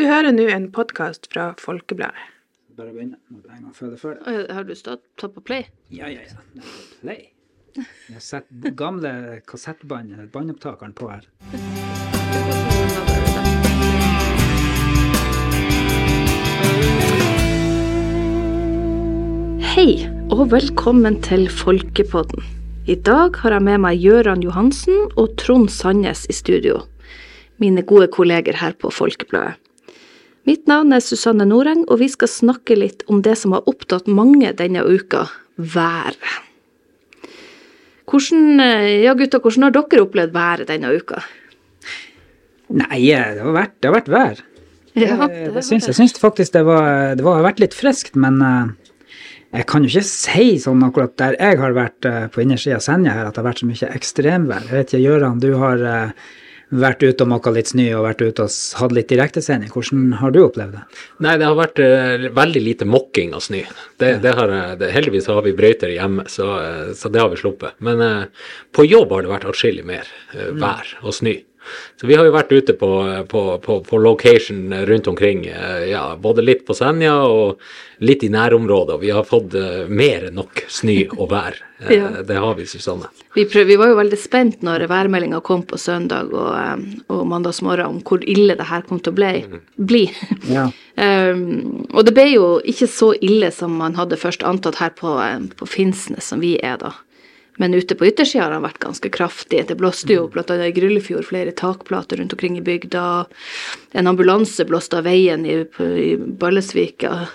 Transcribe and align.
Du 0.00 0.06
hører 0.08 0.32
nå 0.32 0.46
en 0.48 0.70
podkast 0.72 1.26
fra 1.28 1.50
Folkebladet. 1.60 2.16
Bare 2.72 2.88
begynne 2.94 3.18
med 3.28 3.50
en 3.52 3.74
før 3.76 4.14
det 4.16 4.46
Har 4.48 4.64
du 4.64 4.72
stått 4.72 5.02
tatt 5.20 5.34
på 5.34 5.42
play? 5.44 5.66
Ja, 5.92 6.08
ja, 6.08 6.22
ja. 6.24 6.62
Play. 7.02 7.26
Jeg 7.76 8.14
har 8.14 8.24
sett 8.24 8.48
gamle 8.80 9.12
kassettbånd, 9.44 10.16
båndopptakeren 10.32 10.96
på 10.96 11.10
her. 11.12 11.28
Hei, 19.74 20.08
og 20.32 20.46
velkommen 20.56 21.20
til 21.28 21.50
Folkepodden. 21.52 22.40
I 22.88 22.96
dag 22.96 23.36
har 23.44 23.60
jeg 23.60 23.68
med 23.68 23.84
meg 23.84 24.00
Gøran 24.00 24.48
Johansen 24.48 25.10
og 25.20 25.36
Trond 25.36 25.68
Sandnes 25.68 26.24
i 26.32 26.40
studio. 26.40 26.86
Mine 27.60 27.84
gode 27.84 28.08
kolleger 28.08 28.64
her 28.64 28.72
på 28.80 28.88
Folkebladet. 28.88 29.60
Mitt 30.50 30.66
navn 30.66 30.90
er 30.90 31.02
Susanne 31.04 31.44
Noreng, 31.46 31.84
og 31.86 32.00
vi 32.00 32.08
skal 32.10 32.30
snakke 32.30 32.74
litt 32.74 33.04
om 33.12 33.20
det 33.22 33.36
som 33.38 33.52
har 33.54 33.68
opptatt 33.70 34.08
mange 34.10 34.50
denne 34.58 34.82
uka 34.82 35.28
været. 35.54 36.38
Hvordan, 38.10 38.58
eh, 38.64 39.04
ja 39.04 39.14
gutter, 39.14 39.38
hvordan 39.38 39.68
har 39.68 39.76
dere 39.76 40.02
opplevd 40.02 40.34
været 40.34 40.66
denne 40.72 40.90
uka? 40.90 41.22
Nei, 42.70 42.98
det 43.06 43.44
har 43.44 43.54
vært, 43.54 43.76
det 43.78 43.90
har 43.90 43.94
vært 43.94 44.10
vær. 44.10 44.42
Ja, 44.98 45.28
det, 45.28 45.54
det 45.54 45.64
syns 45.68 45.86
jeg. 45.86 45.94
Syns 46.00 46.18
faktisk 46.18 46.56
det, 46.56 46.64
var, 46.66 47.14
det 47.14 47.22
var, 47.22 47.38
har 47.38 47.46
vært 47.46 47.62
litt 47.62 47.76
friskt, 47.78 48.18
men 48.18 48.42
eh, 48.42 48.90
jeg 49.60 49.70
kan 49.70 49.86
jo 49.86 49.92
ikke 49.92 50.06
si 50.10 50.50
sånn 50.62 50.82
akkurat 50.86 51.14
der 51.22 51.38
jeg 51.38 51.62
har 51.62 51.78
vært 51.78 52.10
eh, 52.10 52.26
på 52.32 52.42
innersida 52.42 52.80
av 52.80 52.86
Senja 52.88 53.14
her, 53.14 53.30
at 53.30 53.38
det 53.38 53.44
har 53.44 53.52
vært 53.52 53.62
så 53.62 53.70
mye 53.70 53.94
ekstremvær. 53.94 54.66
Jeg 54.66 54.80
vet 54.80 54.94
ikke, 54.94 55.04
Gøran, 55.06 55.42
du 55.46 55.52
har 55.62 55.86
eh, 55.94 56.28
vært 56.70 57.02
ute 57.02 57.24
og 57.24 57.30
måka 57.32 57.52
litt 57.54 57.70
snø 57.72 57.86
og 57.98 58.04
vært 58.06 58.22
ute 58.22 58.46
og 58.46 58.54
hatt 58.80 58.94
litt 58.94 59.10
direktesending. 59.10 59.70
Hvordan 59.74 60.14
har 60.20 60.34
du 60.34 60.40
opplevd 60.44 60.76
det? 60.78 60.82
Nei, 61.26 61.36
det 61.40 61.48
har 61.48 61.58
vært 61.58 61.82
uh, 61.82 62.28
veldig 62.36 62.62
lite 62.64 62.88
mokking 62.88 63.34
av 63.36 63.44
snø. 63.46 63.64
Det, 64.00 64.12
det 64.24 64.34
har, 64.38 64.54
eh, 64.54 64.74
det, 64.80 64.92
heldigvis 64.94 65.28
har 65.30 65.42
vi 65.46 65.54
brøyter 65.56 65.92
hjemme, 65.92 66.26
så, 66.30 66.48
uh, 66.62 66.90
så 66.96 67.10
det 67.12 67.22
har 67.22 67.30
vi 67.32 67.40
sluppet. 67.40 67.76
Men 67.84 68.02
uh, 68.04 68.50
på 68.76 68.86
jobb 68.86 69.14
har 69.16 69.26
det 69.26 69.34
vært 69.34 69.48
atskillig 69.50 69.86
mer 69.88 70.10
eh, 70.34 70.52
vær 70.60 70.94
og 71.02 71.16
snø. 71.16 71.36
Så 72.00 72.06
vi 72.06 72.14
har 72.16 72.24
jo 72.24 72.32
vært 72.34 72.52
ute 72.52 72.72
på, 72.78 72.90
på, 73.28 73.42
på, 73.62 73.80
på 73.84 73.98
location 74.00 74.72
rundt 74.88 75.08
omkring, 75.10 75.46
eh, 75.46 75.90
ja, 75.90 76.16
både 76.20 76.42
litt 76.44 76.64
på 76.66 76.74
Senja 76.74 77.18
og 77.28 77.60
litt 78.00 78.24
i 78.24 78.30
nærområdet. 78.32 78.96
Og 78.96 79.02
vi 79.04 79.10
har 79.12 79.26
fått 79.28 79.54
eh, 79.60 79.84
mer 79.88 80.30
enn 80.30 80.38
nok 80.40 80.64
snø 80.68 81.02
og 81.18 81.28
vær. 81.34 81.58
Eh, 81.80 81.96
Ja. 81.96 82.08
Det 82.28 82.36
har 82.36 82.54
vi, 82.58 82.66
Susanne. 82.68 83.08
Vi, 83.32 83.46
prøv, 83.48 83.64
vi 83.64 83.76
var 83.80 83.88
jo 83.88 83.94
veldig 83.96 84.18
spent 84.20 84.60
når 84.66 84.82
værmeldinga 84.90 85.38
kom 85.40 85.62
på 85.64 85.78
søndag 85.80 86.28
og, 86.36 86.82
og 87.08 87.22
mandagsmorgen 87.30 87.94
om 87.94 88.02
hvor 88.04 88.20
ille 88.28 88.52
det 88.58 88.66
her 88.68 88.84
kom 88.84 89.00
til 89.00 89.14
å 89.14 89.16
bli. 89.16 89.32
bli. 89.76 90.02
Ja. 90.52 90.68
Um, 91.00 91.86
og 91.96 92.02
det 92.04 92.12
ble 92.12 92.26
jo 92.28 92.46
ikke 92.68 92.84
så 92.90 93.14
ille 93.24 93.48
som 93.56 93.72
man 93.80 93.94
hadde 93.96 94.18
først 94.20 94.42
antatt 94.44 94.82
her 94.82 94.90
på, 94.98 95.14
på 95.56 95.68
Finnsnes, 95.70 96.26
som 96.28 96.42
vi 96.44 96.58
er 96.60 96.76
da. 96.82 96.90
Men 97.60 97.76
ute 97.76 97.94
på 97.98 98.06
yttersida 98.08 98.46
har 98.46 98.54
han 98.56 98.64
vært 98.64 98.80
ganske 98.80 99.10
kraftig. 99.12 99.66
Det 99.68 99.76
blåste 99.76 100.14
jo 100.16 100.30
annet 100.32 100.70
i 100.70 100.72
Gryllefjord 100.78 101.26
flere 101.28 101.52
takplater 101.52 102.16
rundt 102.16 102.32
omkring 102.32 102.56
i 102.56 102.64
bygda. 102.64 103.04
En 103.92 104.08
ambulanse 104.08 104.64
blåste 104.64 104.96
av 104.96 105.04
veien 105.04 105.44
i, 105.44 105.58
i 106.00 106.14
Ballesvika. 106.16 107.26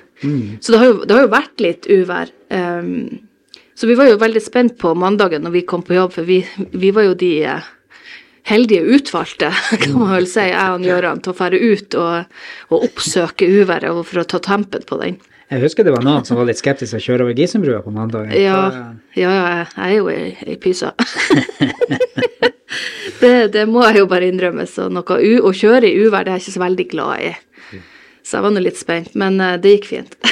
Så 0.60 0.74
det 0.74 0.80
har, 0.82 0.90
jo, 0.90 1.06
det 1.06 1.14
har 1.14 1.28
jo 1.28 1.34
vært 1.36 1.62
litt 1.62 1.86
uvær. 1.92 2.34
Um, 2.50 3.22
så 3.76 3.88
vi 3.88 3.98
var 4.00 4.10
jo 4.10 4.18
veldig 4.18 4.42
spent 4.42 4.78
på 4.82 4.96
mandagen 4.98 5.44
når 5.46 5.54
vi 5.60 5.66
kom 5.68 5.84
på 5.86 5.98
jobb, 5.98 6.16
for 6.16 6.26
vi, 6.26 6.40
vi 6.72 6.90
var 6.96 7.10
jo 7.10 7.16
de 7.20 7.32
eh, 7.44 7.70
heldige 8.48 8.88
utvalgte, 8.98 9.52
kan 9.84 9.98
man 10.00 10.14
vel 10.16 10.30
si, 10.32 10.48
jeg 10.48 10.78
og 10.78 10.86
Gøran, 10.88 11.22
til 11.22 11.34
å 11.34 11.38
fære 11.38 11.60
ut 11.60 11.98
og, 12.00 12.42
og 12.72 12.86
oppsøke 12.88 13.50
uværet 13.52 14.02
for 14.08 14.24
å 14.24 14.28
ta 14.32 14.40
tempen 14.48 14.86
på 14.88 15.02
den. 15.04 15.20
Jeg 15.52 15.62
husker 15.62 15.86
det 15.86 15.94
var 15.94 16.06
noen 16.06 16.26
som 16.26 16.40
var 16.40 16.48
litt 16.50 16.58
skeptiske 16.58 16.98
til 16.98 17.02
å 17.02 17.06
kjøre 17.06 17.26
over 17.28 17.38
Gisenbrua 17.38 17.82
på 17.86 17.94
mandag. 17.94 18.32
Ja, 18.34 18.62
ja, 19.14 19.30
ja 19.30 19.34
jeg 19.62 19.84
er 19.86 19.92
jo 19.94 20.08
ei, 20.10 20.32
ei 20.42 20.56
pysa. 20.62 20.96
det, 23.22 23.34
det 23.54 23.66
må 23.70 23.84
jeg 23.86 24.02
jo 24.02 24.08
bare 24.10 24.32
innrømme. 24.32 24.66
Så 24.70 24.88
noe 24.90 25.20
u, 25.22 25.34
å 25.46 25.54
kjøre 25.54 25.86
i 25.86 26.00
uvær 26.02 26.26
det 26.26 26.34
er 26.34 26.40
jeg 26.40 26.48
ikke 26.48 26.56
så 26.56 26.64
veldig 26.66 26.88
glad 26.96 27.28
i. 27.28 27.32
Så 28.26 28.40
jeg 28.40 28.46
var 28.48 28.54
nå 28.56 28.62
litt 28.66 28.80
spent, 28.80 29.12
men 29.22 29.36
eh, 29.44 29.58
det 29.62 29.76
gikk 29.78 29.90
fint. 29.92 30.16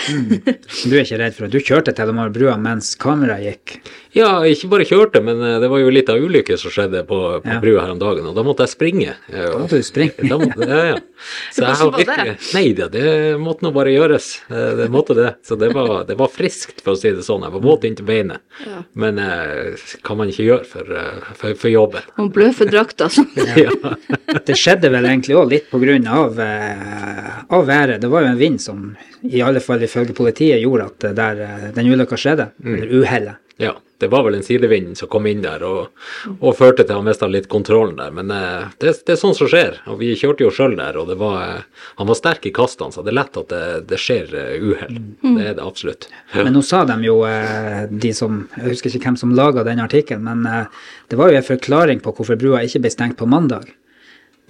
Du 0.83 0.95
er 0.97 1.03
ikke 1.05 1.19
redd 1.21 1.35
for 1.37 1.45
at 1.47 1.53
du 1.53 1.59
kjørte 1.63 1.93
til 1.95 2.09
de 2.09 2.23
brua 2.35 2.55
mens 2.59 2.95
kameraet 2.99 3.45
gikk? 3.45 3.75
Ja, 4.17 4.41
ikke 4.45 4.67
bare 4.69 4.85
kjørte, 4.85 5.21
men 5.25 5.39
eh, 5.45 5.59
det 5.61 5.69
var 5.71 5.79
jo 5.81 5.91
litt 5.93 6.09
av 6.11 6.19
ulykke 6.21 6.57
som 6.59 6.73
skjedde 6.73 7.03
på, 7.09 7.19
på 7.45 7.49
Ja. 7.53 7.59
brua 7.63 7.85
her 7.85 7.93
om 7.93 8.01
dagen, 8.01 8.25
og 8.29 8.35
da 8.37 8.43
måtte 8.45 8.65
jeg 8.65 8.73
springe. 8.73 9.13
Eh, 9.29 9.45
Da 9.45 9.59
måtte 9.61 9.79
du 9.79 9.85
springe. 9.85 10.27
Da 10.29 10.37
måtte, 10.41 10.67
ja, 10.69 10.81
ja. 10.91 10.97
Så 11.55 11.63
jeg 11.63 11.77
har 11.79 11.91
det? 11.93 12.01
virkelig 12.03 12.33
Nei 12.57 12.65
da, 12.77 12.87
det 12.91 13.05
måtte 13.39 13.63
nå 13.63 13.71
bare 13.77 13.93
gjøres. 13.93 14.25
Det 14.49 14.89
måtte 14.91 15.15
det. 15.15 15.29
Så 15.47 15.55
det 15.61 15.69
var, 15.77 16.01
det 16.09 16.17
var 16.19 16.27
friskt, 16.33 16.81
for 16.83 16.97
å 16.97 16.99
si 16.99 17.13
det 17.15 17.23
sånn. 17.23 17.45
Jeg 17.47 17.53
var 17.55 17.63
våt 17.63 17.85
inntil 17.87 18.05
beinet. 18.09 18.41
Ja. 18.67 18.81
Men 18.99 19.21
eh, 19.23 19.77
kan 20.03 20.19
man 20.19 20.33
ikke 20.33 20.49
gjøre 20.49 20.67
for, 20.67 20.91
for, 21.39 21.55
for 21.61 21.71
jobben. 21.71 22.09
Og 22.19 22.33
bløffe 22.35 22.67
drakta. 22.69 23.07
altså. 23.07 23.23
Ja. 23.63 24.39
Det 24.43 24.55
skjedde 24.57 24.89
vel 24.91 25.05
egentlig 25.07 25.35
òg 25.37 25.51
litt 25.53 25.67
på 25.71 25.79
grunn 25.79 26.07
av, 26.09 26.35
av 26.41 27.65
været. 27.69 27.82
Det 27.87 28.09
var 28.11 28.25
jo 28.25 28.33
en 28.33 28.39
vind 28.39 28.61
som 28.61 28.83
i 29.21 29.41
alle 29.41 29.61
fall 29.63 29.83
ifølge 29.83 30.15
politiet 30.17 30.61
gjorde 30.61 30.89
at 30.91 31.09
der 31.17 31.41
eh, 31.47 31.71
den 31.75 31.89
ulykka 31.93 32.19
skjedde. 32.19 32.51
Eller 32.65 32.93
uhellet. 33.01 33.41
ja. 33.57 33.75
Det 34.03 34.09
var 34.11 34.25
vel 34.25 34.35
en 34.35 34.43
sidevind 34.43 34.97
som 34.97 35.07
kom 35.07 35.27
inn 35.29 35.39
der 35.45 35.61
og, 35.63 35.93
og 36.33 36.57
førte 36.57 36.83
til 36.83 36.91
at 36.91 36.97
han 36.97 37.05
mista 37.07 37.27
litt 37.29 37.45
kontrollen 37.47 37.95
der. 37.95 38.09
Men 38.11 38.33
eh, 38.35 38.65
det, 38.83 38.97
det 39.07 39.13
er 39.13 39.19
sånt 39.21 39.37
som 39.37 39.47
skjer. 39.47 39.77
Og 39.87 40.01
vi 40.01 40.09
kjørte 40.19 40.43
jo 40.43 40.49
sjøl 40.51 40.75
der, 40.75 40.97
og 40.99 41.07
det 41.07 41.15
var, 41.21 41.37
eh, 41.45 41.85
han 42.01 42.09
var 42.09 42.17
sterk 42.19 42.43
i 42.49 42.51
kastene, 42.51 42.91
så 42.91 43.05
det 43.05 43.13
er 43.13 43.17
lett 43.21 43.39
at 43.39 43.53
det, 43.53 43.61
det 43.93 43.99
skjer 44.03 44.33
uhell. 44.59 44.97
Mm. 45.23 45.37
Det 45.37 45.45
er 45.45 45.55
det 45.55 45.63
absolutt. 45.63 46.09
Ja. 46.33 46.43
Men 46.43 46.57
nå 46.57 46.65
sa 46.67 46.81
de 46.89 46.97
jo, 47.05 47.21
eh, 47.29 47.85
de 47.87 48.11
som 48.17 48.41
Jeg 48.57 48.73
husker 48.73 48.91
ikke 48.91 49.13
hvem 49.13 49.21
som 49.21 49.37
laga 49.37 49.63
den 49.63 49.79
artikkelen, 49.85 50.27
men 50.27 50.43
eh, 50.51 50.83
det 51.13 51.21
var 51.21 51.31
jo 51.31 51.39
en 51.39 51.47
forklaring 51.53 52.03
på 52.03 52.11
hvorfor 52.17 52.41
brua 52.41 52.65
ikke 52.67 52.83
ble 52.83 52.91
stengt 52.91 53.21
på 53.21 53.29
mandag. 53.29 53.71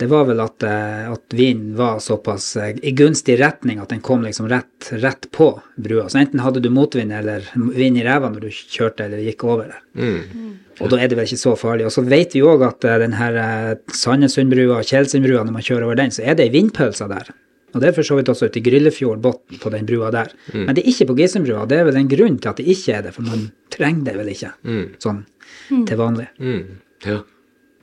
Det 0.03 0.09
var 0.11 0.25
vel 0.27 0.41
at, 0.43 0.63
eh, 0.67 1.11
at 1.13 1.33
vinden 1.33 1.75
var 1.79 1.99
såpass 2.03 2.57
eh, 2.59 2.73
i 2.83 2.91
gunstig 2.91 3.37
retning 3.39 3.79
at 3.79 3.93
den 3.93 4.01
kom 4.03 4.25
liksom 4.25 4.49
rett, 4.51 4.89
rett 4.99 5.29
på 5.31 5.47
brua. 5.79 6.09
Så 6.11 6.19
enten 6.19 6.41
hadde 6.43 6.59
du 6.59 6.67
motvind 6.75 7.13
eller 7.15 7.45
vind 7.55 8.01
i 8.01 8.03
ræva 8.03 8.27
når 8.33 8.43
du 8.43 8.49
kjørte 8.51 9.05
eller 9.05 9.21
gikk 9.23 9.45
over 9.47 9.69
der. 9.71 9.79
Mm. 9.95 10.49
Og 10.83 10.91
da 10.91 10.99
er 10.99 11.07
det 11.07 11.15
vel 11.15 11.29
ikke 11.29 11.39
så 11.39 11.53
farlig. 11.55 11.85
Og 11.87 11.95
så 11.95 12.03
vet 12.03 12.35
vi 12.35 12.43
òg 12.43 12.65
at 12.67 12.83
denne 12.83 12.99
den 13.05 13.15
her 13.15 13.39
eh, 13.45 13.95
Sandnessundbrua 13.95 14.81
og 14.81 14.89
Tjeldsundbrua, 14.91 15.45
når 15.47 15.55
man 15.55 15.67
kjører 15.69 15.87
over 15.87 16.01
den, 16.01 16.11
så 16.11 16.27
er 16.27 16.35
det 16.35 16.49
ei 16.49 16.55
vindpølse 16.57 17.07
der. 17.13 17.31
Og 17.71 17.79
det 17.79 17.87
er 17.87 17.95
for 17.95 18.11
så 18.11 18.19
vidt 18.19 18.31
også 18.33 18.49
ute 18.51 18.59
i 18.59 18.67
Gryllefjordbotn 18.67 19.61
på 19.63 19.71
den 19.71 19.87
brua 19.87 20.11
der. 20.11 20.35
Men 20.51 20.75
det 20.75 20.83
er 20.83 20.91
ikke 20.91 21.13
på 21.13 21.15
Gisundbrua. 21.21 21.63
Det 21.71 21.79
er 21.79 21.87
vel 21.87 22.01
en 22.01 22.11
grunn 22.11 22.41
til 22.43 22.51
at 22.51 22.59
det 22.59 22.67
ikke 22.75 22.97
er 22.99 23.07
det, 23.07 23.15
for 23.15 23.23
man 23.23 23.47
trenger 23.71 24.11
det 24.11 24.19
vel 24.19 24.33
ikke 24.35 24.51
sånn 24.99 25.23
til 25.87 25.95
vanlig. 26.03 26.27
Mm, 26.43 26.81
ja. 27.07 27.21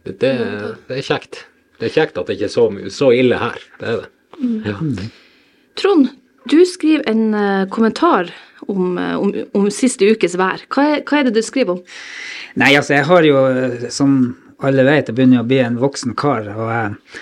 Det, 0.04 0.20
det, 0.20 0.34
det 0.92 1.00
er 1.00 1.08
kjekt. 1.08 1.46
Det 1.80 1.88
er 1.88 1.96
kjekt 1.96 2.20
at 2.20 2.28
det 2.28 2.36
ikke 2.36 2.50
er 2.50 2.54
så, 2.54 2.68
så 2.92 3.10
ille 3.16 3.40
her. 3.40 3.58
Det 3.80 3.88
er 3.88 4.02
det. 4.02 4.10
Ja. 4.68 4.76
Trond, 5.80 6.10
du 6.50 6.60
skriver 6.68 7.04
en 7.08 7.34
eh, 7.34 7.66
kommentar 7.72 8.30
om, 8.68 8.98
eh, 8.98 9.16
om, 9.16 9.32
om 9.52 9.70
siste 9.72 10.08
ukes 10.12 10.36
vær. 10.40 10.62
Hva 10.72 10.86
er, 10.94 11.02
hva 11.08 11.20
er 11.20 11.28
det 11.28 11.36
du 11.38 11.42
skriver 11.44 11.78
om? 11.78 11.82
Nei, 12.60 12.74
altså, 12.76 12.96
jeg 12.98 13.08
har 13.08 13.26
jo, 13.26 13.42
eh, 13.48 13.88
som 13.92 14.20
alle 14.66 14.84
vet, 14.86 15.08
jeg 15.08 15.16
begynner 15.16 15.42
å 15.44 15.48
bli 15.48 15.60
en 15.64 15.80
voksen 15.80 16.16
kar, 16.20 16.48
og 16.52 16.70
jeg, 16.72 17.20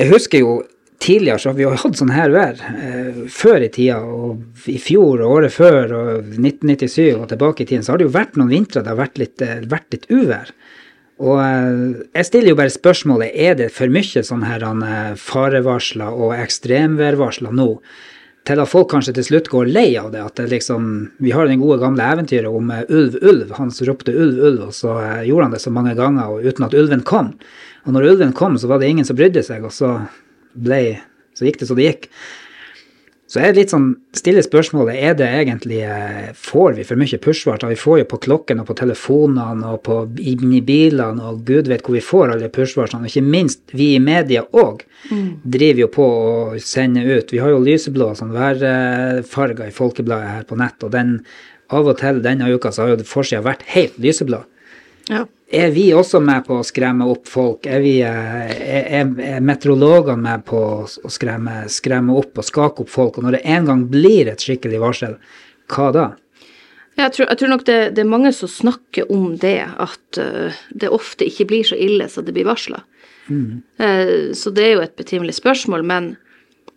jeg 0.00 0.12
husker 0.12 0.42
jo 0.42 0.60
tidligere 1.02 1.42
så 1.42 1.50
har 1.50 1.56
vi 1.58 1.64
jo 1.64 1.72
hatt 1.74 1.98
sånn 1.98 2.12
her 2.14 2.30
vær 2.34 2.60
eh, 2.62 3.22
før 3.30 3.64
i 3.66 3.70
tida, 3.74 3.98
og 4.02 4.70
i 4.70 4.78
fjor 4.82 5.22
og 5.22 5.38
året 5.38 5.54
før, 5.54 5.96
og 5.98 6.34
1997 6.34 7.16
og 7.16 7.26
tilbake 7.32 7.64
i 7.64 7.68
tiden, 7.70 7.86
så 7.86 7.94
har 7.94 8.02
det 8.02 8.08
jo 8.10 8.14
vært 8.14 8.38
noen 8.38 8.52
vintre 8.52 8.82
det 8.82 8.92
har 8.92 9.00
vært 9.00 9.22
litt, 9.22 9.42
vært 9.70 9.94
litt 9.94 10.08
uvær. 10.10 10.54
Og 11.22 11.38
eh, 11.38 12.06
jeg 12.18 12.28
stiller 12.28 12.52
jo 12.52 12.58
bare 12.58 12.74
spørsmålet, 12.74 13.34
er 13.34 13.58
det 13.58 13.68
for 13.74 13.92
mye 13.92 14.24
sånne 14.26 14.48
her 14.48 14.64
eh, 14.66 15.12
farevarsler 15.20 16.10
og 16.10 16.34
ekstremværvarsler 16.38 17.54
nå? 17.58 17.74
til 18.42 18.58
at 18.58 18.66
folk 18.66 18.88
kanskje 18.90 19.12
til 19.14 19.26
slutt 19.28 19.48
går 19.52 19.68
lei 19.70 19.92
av 19.94 20.08
det. 20.10 20.18
At 20.18 20.40
det 20.40 20.48
liksom, 20.50 20.86
vi 21.22 21.30
har 21.30 21.46
den 21.46 21.60
gode 21.60 21.78
gamle 21.78 22.02
eventyret 22.02 22.50
om 22.50 22.72
eh, 22.74 22.82
ulv, 22.90 23.20
ulv. 23.22 23.52
Han 23.58 23.70
som 23.70 23.86
ropte 23.86 24.14
ulv, 24.14 24.40
ulv, 24.48 24.64
og 24.66 24.74
så 24.74 24.96
gjorde 25.22 25.46
han 25.46 25.54
det 25.54 25.62
så 25.62 25.70
mange 25.74 25.94
ganger 25.98 26.32
og 26.32 26.48
uten 26.48 26.66
at 26.66 26.74
ulven 26.74 27.04
kom. 27.06 27.30
Og 27.86 27.94
når 27.94 28.08
ulven 28.12 28.34
kom, 28.34 28.58
så 28.58 28.70
var 28.70 28.82
det 28.82 28.90
ingen 28.90 29.06
som 29.06 29.18
brydde 29.18 29.44
seg, 29.46 29.62
og 29.66 29.74
så, 29.74 29.92
ble, 30.58 30.80
så 31.38 31.46
gikk 31.46 31.62
det 31.62 31.70
så 31.70 31.78
det 31.78 31.86
gikk. 31.86 32.10
Så 33.32 33.40
jeg 33.40 33.54
litt 33.56 33.72
sånn, 33.72 33.86
stiller 34.12 34.44
spørsmålet 34.44 34.98
er 35.08 35.14
det 35.16 35.26
egentlig 35.38 35.78
eh, 35.88 36.32
Får 36.36 36.74
vi 36.76 36.84
for 36.84 37.00
mye 37.00 37.20
pushvarsler? 37.22 37.70
Vi 37.72 37.80
får 37.80 38.02
jo 38.02 38.08
på 38.10 38.18
klokken 38.26 38.60
og 38.60 38.66
på 38.68 38.76
telefonene 38.76 39.70
og 39.72 39.78
på, 39.86 39.96
i 40.20 40.34
bilene, 40.36 41.30
og 41.30 41.40
gud 41.48 41.70
vet 41.72 41.80
hvor 41.86 41.96
vi 41.96 42.04
får 42.04 42.34
alle 42.34 42.50
pushvarslene. 42.52 43.08
Og 43.08 43.08
ikke 43.08 43.32
minst 43.32 43.72
vi 43.72 43.94
i 43.94 44.02
media 44.04 44.44
òg 44.52 44.84
driver 45.48 45.80
jo 45.86 45.88
på 45.94 46.04
å 46.04 46.60
sende 46.60 47.06
ut. 47.08 47.32
Vi 47.32 47.40
har 47.40 47.54
jo 47.54 47.64
lyseblå 47.64 48.10
sånn 48.18 48.36
værfarger 48.36 49.64
i 49.64 49.76
Folkebladet 49.80 50.34
her 50.36 50.46
på 50.48 50.60
nett, 50.60 50.76
og 50.84 50.92
den 50.92 51.22
av 51.72 51.88
og 51.88 51.96
til 52.02 52.20
denne 52.20 52.52
uka 52.52 52.68
så 52.68 52.84
har 52.84 52.92
jo 52.92 53.08
forsida 53.08 53.40
vært 53.48 53.64
helt 53.72 53.96
lyseblå. 53.96 54.42
Ja. 55.08 55.26
Er 55.52 55.70
vi 55.74 55.90
også 55.92 56.20
med 56.24 56.46
på 56.46 56.56
å 56.60 56.64
skremme 56.64 57.04
opp 57.12 57.26
folk? 57.28 57.66
Er, 57.68 57.82
vi, 57.84 57.98
eh, 58.06 58.52
er, 58.52 58.86
er, 59.02 59.10
er 59.34 59.44
meteorologene 59.44 60.22
med 60.24 60.44
på 60.48 60.60
å 60.86 61.12
skremme, 61.12 61.66
skremme 61.72 62.16
opp 62.16 62.40
og 62.40 62.46
skake 62.48 62.84
opp 62.84 62.92
folk? 62.92 63.18
Og 63.18 63.26
når 63.26 63.36
det 63.36 63.42
en 63.56 63.68
gang 63.68 63.82
blir 63.92 64.30
et 64.32 64.40
skikkelig 64.40 64.80
varsel, 64.80 65.18
hva 65.72 65.90
da? 65.92 66.06
Jeg 66.96 67.12
tror, 67.16 67.28
jeg 67.28 67.40
tror 67.40 67.52
nok 67.52 67.66
det, 67.68 67.78
det 67.96 68.02
er 68.04 68.08
mange 68.08 68.32
som 68.36 68.48
snakker 68.48 69.12
om 69.12 69.34
det, 69.40 69.58
at 69.80 70.20
eh, 70.20 70.64
det 70.72 70.92
ofte 70.92 71.28
ikke 71.28 71.48
blir 71.52 71.68
så 71.68 71.76
ille 71.76 72.08
så 72.08 72.24
det 72.24 72.36
blir 72.36 72.48
varsla. 72.48 72.82
så 74.34 74.50
det 74.50 74.64
er 74.66 74.72
jo 74.74 74.80
et 74.82 74.96
betimelig 74.98 75.36
spørsmål, 75.38 75.84
men, 75.86 76.08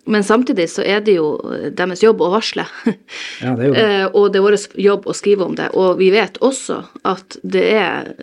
men 0.05 0.23
samtidig 0.23 0.67
så 0.69 0.83
er 0.85 1.01
det 1.05 1.17
jo 1.17 1.35
eh, 1.49 1.69
deres 1.73 2.03
jobb 2.05 2.21
å 2.21 2.31
varsle. 2.35 2.67
Ja, 3.43 3.55
det 3.57 3.71
det. 3.73 3.81
Eh, 3.81 4.05
og 4.13 4.31
det 4.33 4.39
er 4.39 4.45
vår 4.45 4.57
jobb 4.79 5.07
å 5.09 5.15
skrive 5.17 5.47
om 5.47 5.55
det. 5.57 5.71
Og 5.73 5.97
vi 5.99 6.11
vet 6.13 6.37
også 6.45 6.81
at 7.07 7.37
det 7.43 7.65
er 7.75 8.13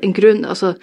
en 0.00 0.14
grunn 0.16 0.46
Altså, 0.48 0.74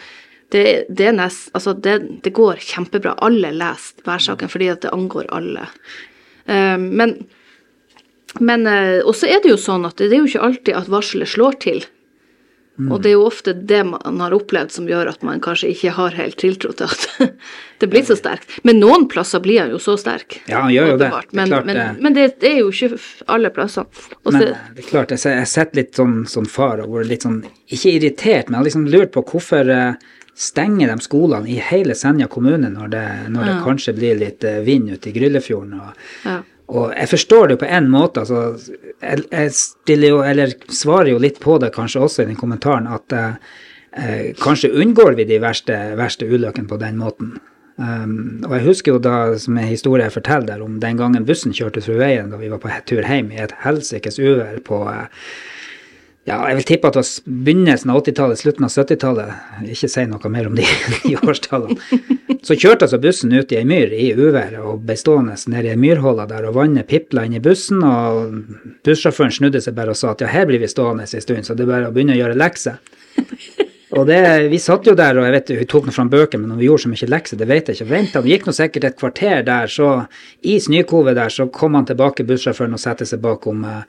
det, 0.54 0.86
det 0.90 1.12
nest, 1.16 1.50
altså 1.54 1.74
det, 1.78 1.98
det 2.26 2.34
går 2.36 2.62
kjempebra. 2.64 3.16
Alle 3.26 3.52
leser 3.56 4.06
værsaken 4.08 4.52
fordi 4.52 4.72
at 4.74 4.84
det 4.86 4.94
angår 4.96 5.30
alle. 5.36 5.68
Eh, 6.50 6.78
men 6.80 7.20
men 8.38 8.68
eh, 8.70 9.00
Og 9.06 9.16
så 9.18 9.30
er 9.30 9.42
det 9.42 9.50
jo 9.50 9.58
sånn 9.58 9.88
at 9.88 9.98
det 9.98 10.12
er 10.12 10.22
jo 10.22 10.30
ikke 10.30 10.46
alltid 10.46 10.78
at 10.78 10.92
varselet 10.92 11.32
slår 11.32 11.58
til. 11.64 11.82
Og 12.88 13.02
det 13.04 13.12
er 13.12 13.18
jo 13.18 13.26
ofte 13.28 13.54
det 13.54 13.82
man 13.90 14.22
har 14.24 14.34
opplevd 14.36 14.72
som 14.72 14.88
gjør 14.88 15.10
at 15.12 15.24
man 15.26 15.42
kanskje 15.44 15.74
ikke 15.74 15.92
har 15.98 16.16
helt 16.16 16.38
tiltro 16.40 16.72
til 16.72 16.88
at 16.88 17.34
det 17.82 17.90
blir 17.92 18.06
så 18.08 18.16
sterkt. 18.16 18.54
Men 18.64 18.80
noen 18.80 19.08
plasser 19.12 19.44
blir 19.44 19.60
han 19.64 19.74
jo 19.74 19.82
så 19.84 19.98
sterk. 20.00 20.40
Ja, 20.48 20.62
han 20.64 20.72
gjør 20.74 20.94
jo 20.94 21.00
det. 21.02 21.10
Det 21.10 21.40
Men, 21.42 21.56
men, 21.68 21.76
det. 21.76 21.88
men 22.00 22.16
det, 22.16 22.30
er 22.48 22.62
jo 22.62 22.70
ikke 22.72 23.00
alle 23.28 23.52
plasser. 23.56 23.90
Også, 24.24 24.38
Men 24.38 24.46
eh, 24.48 24.62
det 24.78 24.86
er 24.86 24.90
klart, 24.92 25.12
jeg 25.12 25.42
har 25.42 25.50
sett 25.50 25.76
litt 25.76 26.00
sånn 26.00 26.22
som 26.30 26.48
far 26.48 26.84
og 26.86 26.96
vært 26.96 27.12
litt 27.12 27.28
sånn, 27.28 27.42
ikke 27.68 27.98
irritert, 27.98 28.48
men 28.48 28.58
jeg 28.58 28.62
har 28.62 28.70
liksom 28.70 28.88
lurt 28.94 29.12
på 29.16 29.26
hvorfor 29.34 29.74
eh, 29.76 30.08
stenger 30.40 30.94
de 30.94 31.04
skolene 31.04 31.52
i 31.52 31.58
hele 31.60 31.96
Senja 32.00 32.30
kommune 32.32 32.72
når 32.72 32.94
det, 32.94 33.08
når 33.34 33.50
det 33.50 33.58
kanskje 33.66 33.96
blir 33.98 34.22
litt 34.22 34.48
eh, 34.48 34.62
vind 34.64 34.94
ute 34.94 35.12
i 35.12 35.16
Gryllefjorden. 35.18 35.76
Og, 35.84 36.08
ja. 36.24 36.40
Og 36.70 36.92
jeg 36.94 37.10
forstår 37.10 37.48
det 37.48 37.56
jo 37.56 37.62
på 37.64 37.70
en 37.70 37.90
måte, 37.90 38.22
altså, 38.22 38.76
jeg, 39.02 39.24
jeg 39.34 40.02
jo, 40.06 40.22
eller 40.26 40.54
svarer 40.70 41.14
jo 41.14 41.22
litt 41.22 41.40
på 41.42 41.58
det 41.62 41.72
kanskje 41.74 42.04
også 42.06 42.24
i 42.24 42.30
den 42.30 42.38
kommentaren, 42.38 42.90
at 42.94 43.16
eh, 43.16 43.54
eh, 43.98 44.26
kanskje 44.38 44.76
unngår 44.78 45.18
vi 45.18 45.26
de 45.32 45.40
verste, 45.42 45.78
verste 45.98 46.30
ulykkene 46.30 46.70
på 46.70 46.78
den 46.82 47.00
måten. 47.02 47.38
Um, 47.80 48.42
og 48.44 48.58
jeg 48.58 48.66
husker 48.66 48.92
jo 48.92 49.00
da, 49.00 49.38
som 49.40 49.56
en 49.56 49.70
historie 49.70 50.04
jeg 50.04 50.18
forteller 50.18 50.50
der, 50.50 50.64
om 50.66 50.82
den 50.84 50.98
gangen 51.00 51.24
bussen 51.26 51.54
kjørte 51.56 51.80
fra 51.86 51.96
veien 52.02 52.28
da 52.28 52.36
vi 52.36 52.50
var 52.52 52.60
på 52.60 52.74
tur 52.90 53.06
hjem 53.08 53.30
i 53.32 53.40
et 53.40 53.54
helsikes 53.64 54.20
uvær 54.20 54.60
på 54.68 54.82
eh, 54.92 55.30
ja, 56.30 56.38
jeg 56.52 56.60
vil 56.60 56.68
tippe 56.70 56.90
at 56.90 56.96
det 56.96 57.02
var 57.02 57.36
begynnelsen 57.46 57.92
av 57.92 58.02
80-tallet, 58.04 58.40
slutten 58.40 58.68
av 58.68 58.74
70-tallet. 58.74 59.46
Ikke 59.74 59.90
si 59.90 60.06
noe 60.10 60.32
mer 60.32 60.50
om 60.50 60.58
de, 60.58 60.66
de 61.06 61.16
årstallene. 61.18 61.78
Så 62.46 62.56
kjørte 62.56 62.86
altså 62.86 63.00
bussen 63.04 63.34
ut 63.34 63.52
i 63.52 63.58
ei 63.60 63.66
myr 63.68 63.92
i 63.92 64.12
uværet 64.16 64.60
og 64.62 64.86
ble 64.88 64.96
stående 65.00 65.36
nede 65.52 65.72
i 65.72 65.74
ei 65.74 65.80
myrhåle 65.80 66.28
der, 66.30 66.46
og 66.48 66.56
vannet 66.60 66.88
pipla 66.90 67.26
inn 67.28 67.36
i 67.40 67.44
bussen, 67.44 67.82
og 67.84 68.78
bussjåføren 68.88 69.34
snudde 69.36 69.62
seg 69.64 69.76
bare 69.78 69.96
og 69.96 70.00
sa 70.00 70.14
at 70.14 70.24
ja, 70.24 70.30
her 70.32 70.48
blir 70.50 70.62
vi 70.62 70.70
stående 70.72 71.08
en 71.08 71.26
stund, 71.26 71.48
så 71.48 71.58
det 71.58 71.66
er 71.66 71.74
bare 71.74 71.90
å 71.90 71.96
begynne 71.96 72.16
å 72.16 72.22
gjøre 72.22 72.38
lekser. 72.40 72.80
Og 73.98 74.06
det, 74.06 74.20
Vi 74.54 74.60
satt 74.62 74.86
jo 74.86 74.94
der, 74.94 75.18
og 75.18 75.26
jeg 75.26 75.34
vet 75.34 75.52
hun 75.58 75.70
tok 75.72 75.90
nå 75.90 75.96
fram 75.96 76.12
bøker, 76.14 76.38
men 76.38 76.54
om 76.54 76.62
vi 76.62 76.68
gjorde 76.70 76.86
så 76.86 76.92
mye 76.92 77.10
lekser, 77.10 77.40
det 77.42 77.50
vet 77.50 77.72
jeg 77.72 77.80
ikke. 77.80 77.90
Venta, 77.90 78.22
det 78.22 78.36
gikk 78.36 78.46
nå 78.46 78.54
sikkert 78.54 78.86
et 78.86 79.00
kvarter 79.00 79.42
der, 79.48 79.72
så 79.74 79.90
i 80.46 80.60
snøkovet 80.62 81.18
der, 81.18 81.34
så 81.34 81.50
kom 81.50 81.76
han 81.76 81.90
tilbake, 81.90 82.28
bussjåføren, 82.30 82.78
og 82.78 82.84
satte 82.84 83.08
seg 83.10 83.24
bakom 83.26 83.66
eh, 83.66 83.82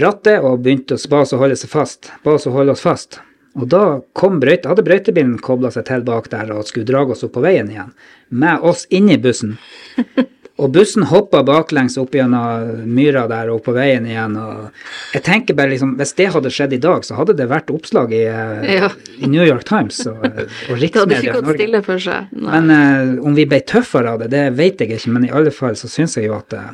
rattet 0.00 0.44
og 0.44 0.62
begynte 0.64 0.96
å 0.96 1.10
ba 1.12 1.22
oss 1.24 1.34
å 1.36 1.40
holde 1.42 1.58
seg 1.58 1.72
fast. 1.72 2.12
Ba 2.24 2.36
oss 2.38 2.48
å 2.48 2.54
holde 2.54 2.74
oss 2.76 2.84
fast. 2.84 3.20
Og 3.58 3.68
da 3.68 4.00
kom 4.16 4.38
brøyte, 4.40 4.70
hadde 4.70 4.84
brøytebilen 4.86 5.36
kobla 5.44 5.70
seg 5.74 5.84
til 5.88 6.04
bak 6.06 6.30
der 6.32 6.54
og 6.54 6.64
skulle 6.68 6.88
dra 6.88 7.04
oss 7.04 7.24
opp 7.26 7.34
på 7.36 7.42
veien 7.44 7.68
igjen, 7.68 7.90
med 8.32 8.64
oss 8.64 8.86
inni 8.88 9.18
bussen. 9.20 9.58
Og 10.60 10.68
bussen 10.74 11.06
hoppa 11.08 11.40
baklengs 11.46 11.96
opp 11.98 12.12
gjennom 12.14 12.84
myra 12.92 13.24
der 13.30 13.48
og 13.50 13.60
opp 13.60 13.64
på 13.70 13.74
veien 13.74 14.04
igjen. 14.06 14.36
og 14.36 15.14
jeg 15.14 15.24
tenker 15.26 15.56
bare 15.58 15.72
liksom, 15.72 15.96
Hvis 15.98 16.12
det 16.18 16.28
hadde 16.34 16.52
skjedd 16.52 16.76
i 16.76 16.80
dag, 16.82 17.06
så 17.08 17.16
hadde 17.18 17.34
det 17.38 17.48
vært 17.50 17.72
oppslag 17.72 18.12
i, 18.12 18.24
eh, 18.28 18.74
Ja. 18.76 18.90
i 19.18 19.26
New 19.26 19.42
York 19.44 19.64
Times 19.64 20.06
og, 20.06 20.22
og 20.70 20.76
riksmedia 20.78 21.34
i 21.38 21.40
Norge. 21.40 21.82
for 21.82 21.98
seg. 21.98 22.28
Men 22.32 22.70
uh, 22.70 23.26
om 23.26 23.34
vi 23.34 23.46
ble 23.48 23.60
tøffere 23.60 24.12
av 24.12 24.20
det, 24.20 24.30
det 24.30 24.44
vet 24.54 24.78
jeg 24.78 24.92
ikke, 24.92 25.10
men 25.10 25.24
i 25.24 25.32
alle 25.32 25.50
fall 25.50 25.74
så 25.74 25.88
syns 25.88 26.16
jeg 26.16 26.28
jo 26.28 26.36
at, 26.36 26.52
eh, 26.52 26.70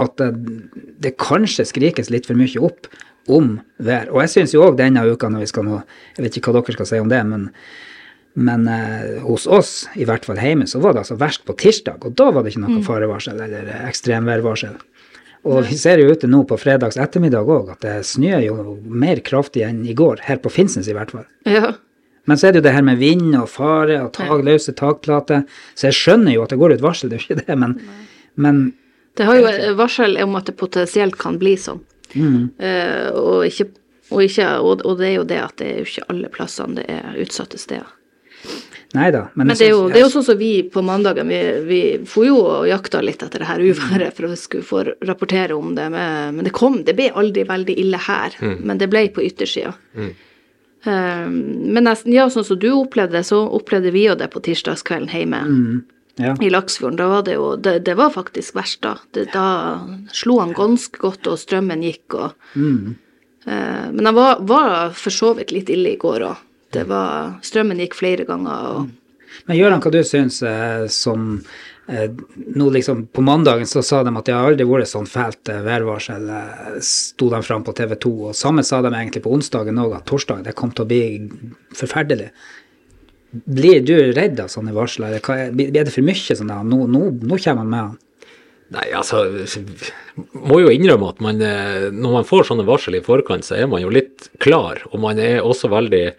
at 0.00 0.18
det, 0.20 0.30
det 1.04 1.16
kanskje 1.20 1.66
skrikes 1.68 2.10
litt 2.12 2.28
for 2.28 2.38
mye 2.38 2.62
opp 2.62 2.88
om 3.30 3.56
vær. 3.82 4.10
Og 4.10 4.22
jeg 4.24 4.32
syns 4.34 4.54
jo 4.54 4.64
òg 4.66 4.78
denne 4.80 5.04
uka, 5.06 5.30
når 5.30 5.44
vi 5.44 5.50
skal 5.50 5.66
nå 5.66 5.80
Jeg 6.16 6.24
vet 6.24 6.38
ikke 6.38 6.52
hva 6.52 6.62
dere 6.62 6.76
skal 6.78 6.88
si 6.90 7.02
om 7.02 7.10
det, 7.12 7.20
men, 7.28 7.48
men 8.34 8.64
eh, 8.70 9.20
hos 9.26 9.46
oss, 9.46 9.74
i 9.94 10.06
hvert 10.08 10.26
fall 10.26 10.40
hjemme, 10.40 10.66
så 10.70 10.80
var 10.82 10.94
det 10.94 11.04
altså 11.04 11.18
verst 11.20 11.44
på 11.48 11.56
tirsdag, 11.58 12.02
og 12.02 12.16
da 12.18 12.30
var 12.32 12.42
det 12.42 12.54
ikke 12.54 12.64
noe 12.64 12.82
farevarsel 12.86 13.38
eller 13.46 13.68
eh, 13.68 13.84
ekstremværvarsel. 13.90 14.80
Og 15.42 15.64
vi 15.66 15.76
ser 15.78 15.98
jo 15.98 16.12
ute 16.14 16.28
nå 16.30 16.44
på 16.46 16.58
fredags 16.60 16.98
ettermiddag 17.02 17.48
òg 17.50 17.72
at 17.74 17.82
det 17.82 17.96
snør 18.06 18.44
jo 18.44 18.76
mer 18.86 19.18
kraftig 19.26 19.64
enn 19.66 19.80
i 19.86 19.94
går, 19.98 20.22
her 20.28 20.38
på 20.42 20.52
Finnsnes 20.54 20.90
i 20.90 20.94
hvert 20.94 21.10
fall. 21.14 21.26
Ja. 21.50 21.74
Men 22.30 22.38
så 22.38 22.48
er 22.48 22.54
det 22.54 22.62
jo 22.62 22.66
det 22.68 22.76
her 22.76 22.84
med 22.86 23.00
vind 23.00 23.34
og 23.34 23.48
fare 23.50 23.96
og 24.04 24.12
tag, 24.14 24.44
løse 24.46 24.74
takplater. 24.78 25.42
Så 25.74 25.88
jeg 25.88 25.98
skjønner 25.98 26.36
jo 26.36 26.44
at 26.44 26.54
det 26.54 26.60
går 26.60 26.76
ut 26.76 26.84
varsel, 26.84 27.10
det 27.10 27.18
er 27.18 27.24
jo 27.24 27.26
ikke 27.26 27.42
det, 27.42 27.56
men, 27.58 27.74
men 28.38 28.60
Det 29.18 29.28
har 29.28 29.38
jo 29.38 29.72
varsel 29.76 30.16
om 30.22 30.36
at 30.38 30.48
det 30.48 30.56
potensielt 30.60 31.18
kan 31.20 31.38
bli 31.40 31.56
sånn. 31.60 31.82
mm, 32.14 32.42
Uh, 32.60 33.08
og, 33.16 33.46
ikke, 33.48 33.70
og, 34.10 34.22
ikke, 34.22 34.46
og, 34.60 34.84
og 34.84 34.98
det 35.00 35.08
er 35.08 35.14
jo 35.16 35.24
det 35.28 35.40
at 35.40 35.56
det 35.60 35.68
er 35.68 35.78
jo 35.80 35.88
ikke 35.88 36.08
alle 36.12 36.30
plassene 36.32 36.80
det 36.80 36.86
er 36.92 37.18
utsatte 37.22 37.60
steder. 37.60 37.88
Neida. 38.92 39.22
Men, 39.34 39.46
Men 39.46 39.56
det 39.56 39.64
er 39.64 39.70
jo, 39.72 39.86
det 39.88 40.00
er 40.00 40.04
jo 40.04 40.10
sånn 40.12 40.26
som 40.26 40.36
vi 40.36 40.50
på 40.68 40.82
mandagen, 40.84 41.30
vi, 41.30 41.38
vi 41.64 41.80
får 42.08 42.26
jo 42.26 42.40
og 42.42 42.66
jakta 42.68 43.00
litt 43.00 43.22
etter 43.24 43.40
det 43.40 43.48
her 43.48 43.62
uværet 43.64 44.16
for 44.16 44.28
å 44.28 44.36
skulle 44.36 44.66
få 44.68 44.82
rapportere 45.08 45.56
om 45.56 45.72
det, 45.78 45.86
men, 45.94 46.36
men 46.36 46.44
det 46.44 46.52
kom, 46.56 46.82
det 46.84 46.96
ble 46.98 47.08
aldri 47.16 47.46
veldig 47.48 47.78
ille 47.80 48.00
her, 48.08 48.36
men 48.60 48.82
det 48.82 48.90
ble 48.92 49.06
på 49.14 49.24
yttersida. 49.24 49.72
Eh, 50.84 51.26
men 51.30 51.86
nesten, 51.86 52.12
ja, 52.12 52.26
sånn 52.30 52.46
som 52.46 52.58
du 52.60 52.68
opplevde 52.74 53.16
det, 53.20 53.24
så 53.28 53.40
opplevde 53.54 53.94
vi 53.94 54.06
jo 54.08 54.18
det 54.18 54.28
på 54.32 54.42
tirsdagskvelden 54.44 55.12
hjemme 55.14 55.42
Mm, 55.46 55.82
ja. 56.16 56.36
i 56.40 56.50
Laksfjorden. 56.50 56.98
Da 57.00 57.08
var 57.08 57.22
det 57.26 57.38
jo, 57.38 57.54
det, 57.56 57.78
det 57.86 57.94
var 57.98 58.12
faktisk 58.14 58.56
verst 58.58 58.82
da. 58.84 58.96
Det, 59.14 59.28
da 59.32 59.46
slo 60.12 60.40
han 60.40 60.54
ganske 60.56 60.98
godt, 61.00 61.26
og 61.30 61.40
strømmen 61.40 61.84
gikk 61.86 62.18
og 62.18 62.32
Mm. 62.54 62.96
Eh, 63.46 63.90
Men 63.92 64.06
han 64.06 64.14
var, 64.14 64.40
var 64.40 64.90
for 64.94 65.10
så 65.10 65.32
vidt 65.34 65.50
litt 65.52 65.70
ille 65.72 65.94
i 65.94 66.00
går 66.00 66.22
òg. 66.28 66.48
Det 66.72 66.86
var 66.88 67.38
Strømmen 67.44 67.80
gikk 67.82 67.96
flere 67.98 68.24
ganger, 68.24 68.66
og 68.70 68.90
Men 69.48 69.56
Gøran, 69.56 69.80
hva 69.80 69.90
du 69.90 70.02
syns 70.04 70.42
eh, 70.46 70.86
som 70.92 71.42
eh, 71.88 72.10
nå 72.56 72.68
liksom 72.70 73.06
På 73.12 73.24
mandagen 73.24 73.66
så 73.66 73.82
sa 73.82 74.02
de 74.04 74.12
at 74.16 74.28
det 74.28 74.34
har 74.36 74.48
aldri 74.50 74.66
vært 74.68 74.90
sånn 74.92 75.08
fælt 75.08 75.48
eh, 75.48 75.62
værvarsel, 75.64 76.28
eh, 76.28 76.78
sto 76.84 77.30
de 77.32 77.42
fram 77.42 77.64
på 77.64 77.74
TV 77.76 77.96
2. 77.96 78.12
Og 78.30 78.36
samme 78.36 78.64
sa 78.64 78.82
de 78.84 78.92
egentlig 78.92 79.24
på 79.24 79.32
onsdagen 79.32 79.80
òg, 79.80 79.96
at 79.96 80.06
torsdag 80.08 80.44
det 80.46 80.54
kom 80.54 80.70
til 80.70 80.84
å 80.84 80.90
bli 80.92 81.02
forferdelig. 81.76 82.30
Blir 83.32 83.80
du 83.80 83.94
redd 84.12 84.40
av 84.40 84.50
sånne 84.52 84.74
varsler? 84.76 85.16
er- 85.16 85.50
det 85.52 85.92
for 85.92 86.04
mye 86.04 86.36
sånn 86.36 86.52
at 86.52 86.66
Nå, 86.68 86.86
nå, 86.86 87.10
nå 87.22 87.38
kommer 87.40 87.62
han 87.64 87.70
med 87.70 87.80
han. 87.80 87.98
Nei, 88.72 88.86
altså 88.96 89.24
Må 90.32 90.60
jo 90.62 90.70
innrømme 90.72 91.10
at 91.12 91.20
man, 91.20 91.40
eh, 91.40 91.90
når 91.92 92.12
man 92.18 92.24
får 92.28 92.48
sånne 92.50 92.64
varsel 92.68 92.96
i 92.96 93.04
forkant, 93.04 93.44
så 93.44 93.56
er 93.56 93.66
man 93.66 93.82
jo 93.82 93.90
litt 93.92 94.28
klar, 94.38 94.80
og 94.92 95.00
man 95.00 95.18
er 95.18 95.40
også 95.40 95.68
veldig 95.72 96.14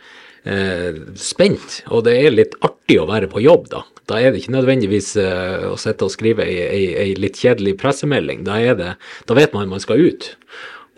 eh, 0.46 1.00
spent. 1.16 1.82
Og 1.90 2.04
det 2.06 2.18
er 2.20 2.34
litt 2.34 2.58
artig 2.62 3.00
å 3.02 3.08
være 3.10 3.30
på 3.32 3.42
jobb, 3.42 3.70
da. 3.74 3.84
Da 4.10 4.20
er 4.20 4.32
det 4.34 4.42
ikke 4.42 4.58
nødvendigvis 4.58 5.16
eh, 5.22 5.66
å 5.72 5.78
sitte 5.80 6.06
og 6.06 6.14
skrive 6.14 6.46
ei, 6.46 6.60
ei, 6.66 6.86
ei 7.06 7.16
litt 7.16 7.40
kjedelig 7.40 7.78
pressemelding. 7.82 8.44
Da, 8.46 8.60
er 8.60 8.78
det, 8.80 8.92
da 9.30 9.38
vet 9.38 9.54
man 9.56 9.72
man 9.72 9.82
skal 9.84 10.02
ut. 10.04 10.34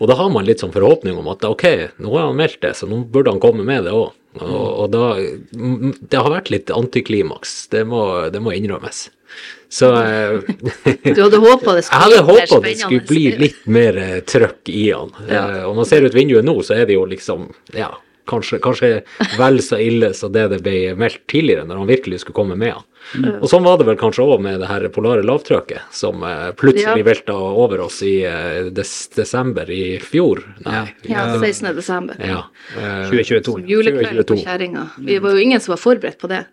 Og 0.00 0.10
da 0.10 0.16
har 0.18 0.28
man 0.32 0.44
litt 0.44 0.60
sånn 0.60 0.74
forhåpning 0.74 1.16
om 1.16 1.28
at 1.32 1.44
ok, 1.46 1.66
nå 2.02 2.12
har 2.16 2.28
han 2.28 2.36
meldt 2.40 2.60
det, 2.64 2.74
så 2.76 2.88
nå 2.90 3.04
burde 3.08 3.32
han 3.32 3.40
komme 3.40 3.64
med 3.64 3.86
det 3.86 3.94
òg. 3.96 4.10
Og, 4.44 4.66
og 4.84 4.88
da 4.92 5.04
Det 6.00 6.18
har 6.18 6.32
vært 6.32 6.50
litt 6.52 6.72
antiklimaks, 6.74 7.66
det 7.72 7.84
må, 7.88 8.02
det 8.32 8.42
må 8.42 8.54
innrømmes. 8.56 9.06
Så 9.68 9.90
eh, 10.02 10.40
du 11.02 11.22
hadde 11.22 11.38
håpa 11.42 11.74
det 11.74 11.84
det 12.64 12.74
skulle 12.78 13.06
bli 13.08 13.24
litt 13.40 13.64
mer 13.66 13.98
eh, 13.98 14.18
trøkk 14.24 14.70
i 14.70 14.88
han. 14.92 15.12
Ja. 15.26 15.42
Eh, 15.42 15.62
og 15.66 15.76
man 15.80 15.88
ser 15.88 16.06
ut 16.06 16.14
vinduet 16.16 16.46
nå, 16.46 16.54
så 16.64 16.78
er 16.78 16.86
det 16.88 16.96
jo 16.96 17.04
liksom 17.08 17.48
Ja, 17.74 17.90
kanskje, 18.30 18.60
kanskje 18.62 18.92
vel 19.38 19.60
så 19.64 19.80
ille 19.82 20.12
som 20.16 20.32
det 20.34 20.46
det 20.54 20.62
ble 20.64 20.94
meldt 20.98 21.24
tidligere, 21.30 21.66
når 21.66 21.82
han 21.82 21.90
virkelig 21.90 22.22
skulle 22.22 22.38
komme 22.38 22.58
med 22.58 22.76
han. 22.76 22.86
Og 23.40 23.46
sånn 23.50 23.64
var 23.66 23.78
det 23.80 23.86
vel 23.88 23.96
kanskje 24.00 24.24
òg 24.26 24.42
med 24.42 24.60
det 24.60 24.68
her 24.70 24.86
polare 24.94 25.22
lavtrykket, 25.26 25.86
som 25.94 26.22
eh, 26.26 26.50
plutselig 26.58 27.02
Ja. 27.02 27.06
velta 27.06 27.36
over 27.36 27.80
oss 27.86 28.02
i 28.02 28.18
eh, 28.26 28.68
des 28.74 28.92
desember 29.14 29.70
i 29.70 29.98
fjor. 30.02 30.42
Nei. 30.66 30.84
Ja, 31.08 31.26
16. 31.38 31.72
desember. 31.76 32.16
Ja. 32.20 32.44
eh, 32.76 33.08
2022. 33.10 33.60
Julekveld 33.70 34.12
på 34.26 34.36
2022. 34.36 34.44
kjerringa. 34.44 34.86
Vi 34.98 35.18
var 35.18 35.30
jo 35.36 35.42
ingen 35.48 35.60
som 35.60 35.72
var 35.72 35.82
forberedt 35.82 36.18
på 36.18 36.30
det. 36.32 36.44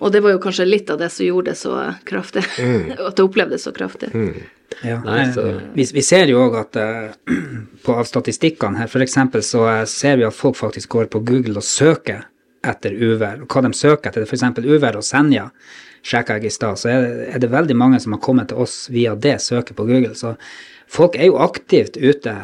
Og 0.00 0.12
det 0.12 0.22
var 0.24 0.32
jo 0.32 0.38
kanskje 0.40 0.64
litt 0.64 0.88
av 0.90 0.96
det 0.98 1.10
som 1.12 1.26
gjorde 1.26 1.50
det 1.52 1.58
så 1.60 1.74
kraftig. 2.08 2.44
Mm. 2.58 2.92
At 3.08 3.16
det 3.16 3.24
opplevdes 3.26 3.66
så 3.68 3.72
kraftig. 3.76 4.08
Ja, 4.86 5.00
Nei, 5.04 5.26
så 5.34 5.44
vi, 5.74 5.84
vi 5.92 6.02
ser 6.06 6.30
jo 6.30 6.44
òg 6.46 6.54
at 6.60 6.76
uh, 6.78 7.34
på 7.84 7.96
av 7.98 8.06
statistikkene 8.08 8.78
her, 8.78 8.88
f.eks. 8.88 9.16
så 9.44 9.64
ser 9.90 10.20
vi 10.20 10.24
at 10.24 10.36
folk 10.36 10.56
faktisk 10.56 10.88
går 10.94 11.10
på 11.12 11.20
Google 11.26 11.58
og 11.58 11.66
søker 11.66 12.22
etter 12.66 12.92
uvær. 12.96 13.40
Og 13.42 13.48
hva 13.48 13.62
de 13.64 13.72
søker 13.76 14.10
etter, 14.10 14.26
f.eks. 14.28 14.42
uvær 14.64 14.98
og 15.00 15.04
Senja, 15.06 15.48
sjekka 16.04 16.38
jeg 16.38 16.48
i 16.50 16.54
stad, 16.54 16.78
så 16.80 16.88
er, 16.92 17.02
det- 17.06 17.28
er 17.34 17.38
det 17.44 17.50
veldig 17.52 17.76
mange 17.76 18.00
som 18.00 18.12
har 18.16 18.20
kommet 18.24 18.48
til 18.48 18.58
oss 18.60 18.88
via 18.92 19.14
det 19.14 19.38
søket 19.40 19.76
på 19.76 19.86
Google. 19.88 20.14
Så 20.14 20.34
folk 20.88 21.16
er 21.16 21.26
jo 21.30 21.38
aktivt 21.40 21.96
ute 22.00 22.36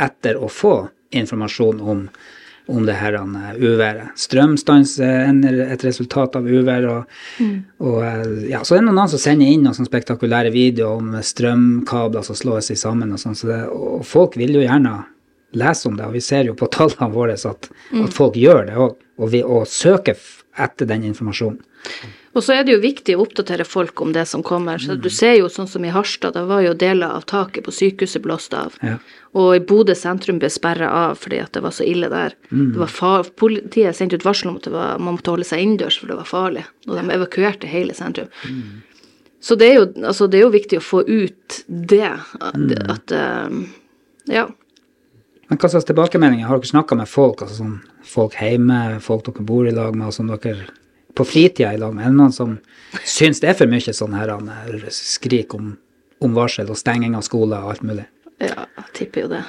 etter 0.00 0.36
å 0.38 0.48
få 0.48 0.88
informasjon 1.10 1.80
om, 1.80 2.02
om 2.68 2.84
det 2.84 2.94
her 3.00 3.14
eh, 3.16 3.56
uværet. 3.64 4.10
Strømstans 4.20 4.98
er 5.00 5.32
et 5.72 5.84
resultat 5.84 6.36
av 6.36 6.44
uvær. 6.44 6.84
Og, 6.92 7.16
og 7.80 8.02
eh, 8.04 8.50
ja, 8.52 8.60
så 8.64 8.76
er 8.76 8.82
det 8.84 8.92
noen 8.92 9.08
som 9.08 9.18
sender 9.22 9.48
inn 9.48 9.64
noen 9.64 9.88
spektakulære 9.88 10.52
videoer 10.52 11.00
om 11.00 11.16
strømkabler 11.24 12.22
som 12.28 12.36
slår 12.36 12.60
seg 12.68 12.76
sammen. 12.80 13.12
Og 13.16 13.20
sånt, 13.22 13.40
så 13.40 13.48
det, 13.50 13.60
og 13.72 14.04
folk 14.06 14.36
vil 14.36 14.52
jo 14.58 14.64
gjerne 14.66 14.98
lese 15.56 15.88
om 15.88 15.96
det, 15.96 16.04
og 16.04 16.12
vi 16.12 16.20
ser 16.20 16.44
jo 16.50 16.54
på 16.60 16.68
tallene 16.76 17.08
våre 17.14 17.38
at, 17.40 17.70
at 18.04 18.12
folk 18.16 18.36
gjør 18.36 18.66
det 18.68 18.76
òg, 18.76 18.98
og, 19.18 19.30
vi- 19.34 19.42
og 19.44 19.66
søker 19.66 20.16
etter 20.58 20.86
den 20.90 21.04
informasjonen. 21.10 21.60
Og 22.34 22.42
så 22.44 22.52
er 22.54 22.64
det 22.66 22.74
jo 22.74 22.80
viktig 22.82 23.14
å 23.16 23.22
oppdatere 23.24 23.64
folk 23.66 24.00
om 24.02 24.12
det 24.14 24.24
som 24.28 24.42
kommer. 24.46 24.78
Så 24.78 24.94
du 25.00 25.08
ser 25.10 25.36
jo 25.38 25.46
sånn 25.50 25.66
som 25.70 25.84
i 25.86 25.90
Harstad, 25.90 26.34
da 26.36 26.44
var 26.46 26.60
jo 26.62 26.74
deler 26.74 27.14
av 27.16 27.24
taket 27.30 27.64
på 27.66 27.72
sykehuset 27.74 28.22
blåst 28.22 28.54
av. 28.54 28.74
Ja. 28.84 28.98
Og 29.38 29.56
i 29.56 29.62
Bodø 29.64 29.94
sentrum 29.98 30.38
ble 30.42 30.50
sperra 30.52 30.90
av 30.90 31.16
fordi 31.18 31.40
at 31.42 31.52
det 31.56 31.62
var 31.64 31.74
så 31.74 31.86
ille 31.86 32.10
der. 32.12 32.34
Det 32.50 32.78
var 32.78 32.86
far 32.92 33.24
Politiet 33.38 33.96
sendte 33.96 34.18
ut 34.20 34.26
varsel 34.26 34.50
om 34.52 34.58
at 34.60 34.66
var, 34.70 34.98
man 34.98 35.16
måtte 35.16 35.30
holde 35.34 35.46
seg 35.48 35.62
innendørs 35.64 35.98
for 36.02 36.10
det 36.12 36.18
var 36.20 36.28
farlig. 36.30 36.64
Og 36.86 36.94
de 36.98 37.06
evakuerte 37.16 37.70
hele 37.70 37.94
sentrum. 37.96 38.28
Så 39.40 39.54
det 39.58 39.70
er, 39.70 39.74
jo, 39.80 39.88
altså, 40.04 40.26
det 40.30 40.40
er 40.40 40.46
jo 40.46 40.54
viktig 40.54 40.78
å 40.80 40.84
få 40.84 41.02
ut 41.06 41.60
det. 41.68 42.10
At, 42.42 42.72
at 42.90 43.12
eh, 43.18 43.60
Ja. 44.34 44.48
Men 45.48 45.60
hva 45.60 45.70
slags 45.72 45.86
tilbakemeldinger 45.88 46.48
har 46.48 46.60
dere 46.60 46.70
snakka 46.70 46.98
med 46.98 47.08
folk, 47.08 47.42
altså 47.44 47.62
sånn 47.62 47.78
folk 48.04 48.36
hjemme, 48.36 48.98
folk 49.04 49.24
dere 49.28 49.46
bor 49.48 49.68
i 49.68 49.72
lag 49.72 49.96
med, 49.96 50.10
og 50.10 50.16
som 50.16 50.28
dere 50.28 50.68
på 51.16 51.24
fritida 51.24 51.72
i 51.72 51.80
lag 51.80 51.94
med? 51.96 52.04
Er 52.04 52.12
det 52.12 52.20
noen 52.20 52.36
som 52.36 52.58
syns 53.08 53.40
det 53.40 53.52
er 53.52 53.58
for 53.58 53.70
mye 53.70 53.94
sånn 53.96 54.16
her 54.18 54.34
eh, 54.36 54.90
skrik 54.92 55.56
om, 55.56 55.72
om 56.20 56.36
varsel 56.36 56.68
og 56.68 56.78
stenging 56.80 57.16
av 57.16 57.24
skoler 57.26 57.64
og 57.64 57.74
alt 57.74 57.88
mulig? 57.88 58.04
Ja, 58.44 58.68
jeg 58.82 58.94
tipper 59.00 59.24
jo 59.24 59.32
det. 59.32 59.42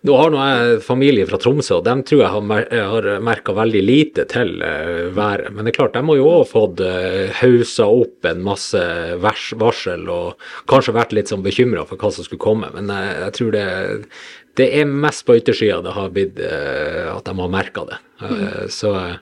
Nå 0.00 0.14
har 0.16 0.30
nå 0.32 0.38
jeg 0.40 0.76
familie 0.80 1.26
fra 1.28 1.36
Tromsø, 1.36 1.74
og 1.76 1.84
dem 1.84 2.00
tror 2.08 2.22
jeg 2.22 2.32
har, 2.32 2.44
mer 2.48 2.62
har 2.72 3.08
merka 3.20 3.52
veldig 3.52 3.82
lite 3.84 4.24
til 4.32 4.54
eh, 4.64 5.10
været. 5.12 5.50
Men 5.52 5.66
det 5.66 5.74
er 5.74 5.76
klart, 5.76 5.92
de 5.92 6.00
har 6.06 6.16
jo 6.16 6.30
òg 6.30 6.46
fått 6.48 6.80
uh, 6.80 7.28
hausa 7.42 7.84
opp 7.84 8.28
en 8.30 8.40
masse 8.46 8.80
varsel, 9.20 10.08
og 10.08 10.40
kanskje 10.72 10.96
vært 10.96 11.12
litt 11.12 11.28
sånn 11.28 11.44
bekymra 11.44 11.84
for 11.84 12.00
hva 12.00 12.14
som 12.16 12.24
skulle 12.24 12.40
komme. 12.40 12.72
Men 12.72 12.88
eh, 12.94 13.10
jeg 13.26 13.36
tror 13.36 13.52
det, 13.52 13.66
det 14.58 14.66
er 14.80 14.84
mest 14.90 15.24
på 15.28 15.36
yttersida 15.38 15.80
det 15.84 15.92
har 15.94 16.08
blitt 16.14 16.38
uh, 16.42 17.16
at 17.16 17.24
de 17.28 17.34
har 17.38 17.50
merka 17.52 17.84
det. 17.88 17.98
Eh, 18.22 18.64
Så 18.68 18.94
eh, 18.98 19.16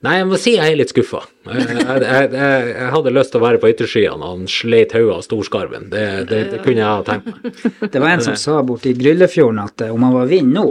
Nei, 0.00 0.14
jeg 0.16 0.26
må 0.30 0.38
si 0.40 0.54
jeg 0.54 0.72
er 0.72 0.78
litt 0.80 0.88
skuffa. 0.94 1.18
Jeg, 1.44 1.64
jeg, 1.76 2.04
jeg, 2.32 2.68
jeg 2.72 2.86
hadde 2.94 3.10
lyst 3.12 3.34
til 3.34 3.40
å 3.42 3.44
være 3.44 3.58
på 3.60 3.68
yttersida 3.68 4.14
når 4.16 4.30
han 4.32 4.46
sleit 4.48 4.94
hodet 4.96 5.12
av 5.18 5.24
storskarven. 5.26 5.90
Det, 5.92 6.04
det, 6.30 6.38
det 6.54 6.60
kunne 6.64 6.80
jeg 6.80 6.88
ha 6.88 7.02
tenkt 7.04 7.26
meg. 7.28 7.58
Det 7.92 8.00
var 8.00 8.14
en 8.14 8.22
som 8.24 8.38
sa 8.40 8.62
borti 8.64 8.94
Gryllefjorden 8.96 9.60
at 9.60 9.84
eh, 9.84 9.92
om 9.92 10.06
han 10.08 10.14
var 10.16 10.30
vind 10.30 10.54
nå, 10.56 10.64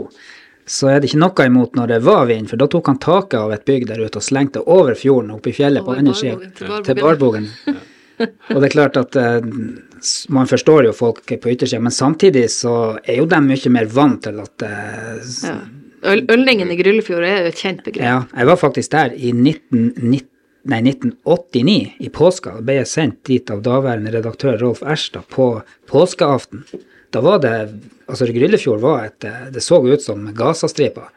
så 0.70 0.90
er 0.90 0.98
det 1.04 1.12
ikke 1.12 1.22
noe 1.22 1.46
imot 1.52 1.78
når 1.78 1.92
det 1.94 2.00
var 2.08 2.26
vind, 2.30 2.50
for 2.50 2.58
da 2.62 2.66
tok 2.74 2.90
han 2.90 2.98
taket 3.06 3.38
av 3.44 3.54
et 3.54 3.64
bygg 3.70 3.86
der 3.92 4.02
ute 4.06 4.18
og 4.22 4.26
slengte 4.26 4.62
over 4.66 4.98
fjorden 4.98 5.32
opp 5.38 5.46
i 5.50 5.54
fjellet 5.60 5.86
på 5.86 5.94
Over 5.94 6.02
andre 6.02 6.18
sida, 6.18 6.82
til 6.90 7.00
Barbogen. 7.04 7.48
Ja. 7.70 7.78
Og 8.54 8.58
det 8.60 8.68
er 8.68 8.74
klart 8.74 8.98
at 9.00 9.16
s- 9.16 9.80
man 10.34 10.48
forstår 10.50 10.90
jo 10.90 10.94
folk 10.96 11.22
på 11.28 11.52
yttersida, 11.54 11.82
men 11.84 11.94
samtidig 11.96 12.48
så 12.54 12.74
er 13.04 13.20
jo 13.22 13.28
de 13.30 13.40
mye 13.46 13.74
mer 13.74 13.90
vant 13.94 14.24
til 14.28 14.42
at 14.44 14.66
eh, 14.66 15.30
Ja. 15.50 15.60
Øl, 16.10 16.22
Øllingen 16.32 16.70
i 16.72 16.78
Gryllefjord 16.80 17.26
er 17.28 17.42
jo 17.42 17.50
et 17.50 17.60
kjent 17.60 17.82
begrep. 17.84 18.06
Ja, 18.06 18.20
jeg 18.32 18.48
var 18.48 18.56
faktisk 18.62 18.94
der 18.94 19.12
i 19.18 19.34
1990, 19.36 20.28
nei, 20.72 20.80
1989, 20.94 21.76
i 22.00 22.12
påska. 22.16 22.54
Da 22.56 22.64
ble 22.64 22.78
jeg 22.78 22.88
sendt 22.88 23.20
dit 23.28 23.52
av 23.52 23.66
daværende 23.66 24.14
redaktør 24.16 24.56
Rolf 24.62 24.80
Erstad 24.80 25.28
på 25.34 25.50
påskeaften. 25.92 26.64
Da 27.12 27.24
var 27.26 27.42
det 27.44 27.56
Altså, 28.10 28.26
Gryllefjord 28.34 28.80
var 28.82 29.04
et 29.06 29.26
eh, 29.28 29.50
Det 29.54 29.62
så 29.62 29.78
ut 29.86 30.02
som 30.02 30.24
Gazastripa. 30.34 31.12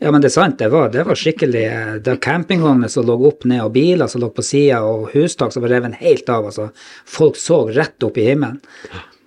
Ja, 0.00 0.08
men 0.08 0.22
det 0.24 0.30
er 0.30 0.36
sant, 0.38 0.56
det 0.58 0.70
var, 0.72 0.88
det 0.94 1.02
var 1.04 1.18
skikkelig 1.18 1.62
eh, 1.66 1.92
Det 2.00 2.14
var 2.14 2.20
campingvogner 2.24 2.88
som 2.88 3.04
lå 3.04 3.18
opp 3.28 3.44
ned, 3.44 3.60
og 3.66 3.74
biler 3.74 4.08
som 4.08 4.22
lå 4.22 4.30
på 4.32 4.44
sida, 4.44 4.80
og 4.88 5.10
hustak 5.12 5.52
som 5.52 5.64
var 5.66 5.74
revet 5.74 5.98
helt 6.00 6.32
av. 6.32 6.48
Altså, 6.48 6.70
folk 7.04 7.36
så 7.36 7.66
rett 7.68 8.08
opp 8.08 8.16
i 8.16 8.30
himmelen 8.30 8.62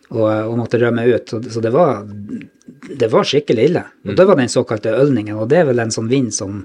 og, 0.09 0.25
og 0.25 0.57
måtte 0.57 0.81
rømme 0.81 1.05
ut. 1.09 1.29
Så, 1.29 1.41
så 1.53 1.61
det 1.61 1.73
var 1.73 2.01
det 2.99 3.07
var 3.07 3.23
skikkelig 3.27 3.69
ille. 3.69 3.83
Og 4.07 4.17
det 4.17 4.25
var 4.25 4.39
den 4.39 4.51
såkalte 4.51 4.95
ølningen, 4.97 5.37
og 5.37 5.49
det 5.51 5.61
er 5.61 5.69
vel 5.69 5.81
en 5.83 5.93
sånn 5.93 6.09
vind 6.11 6.33
som 6.35 6.63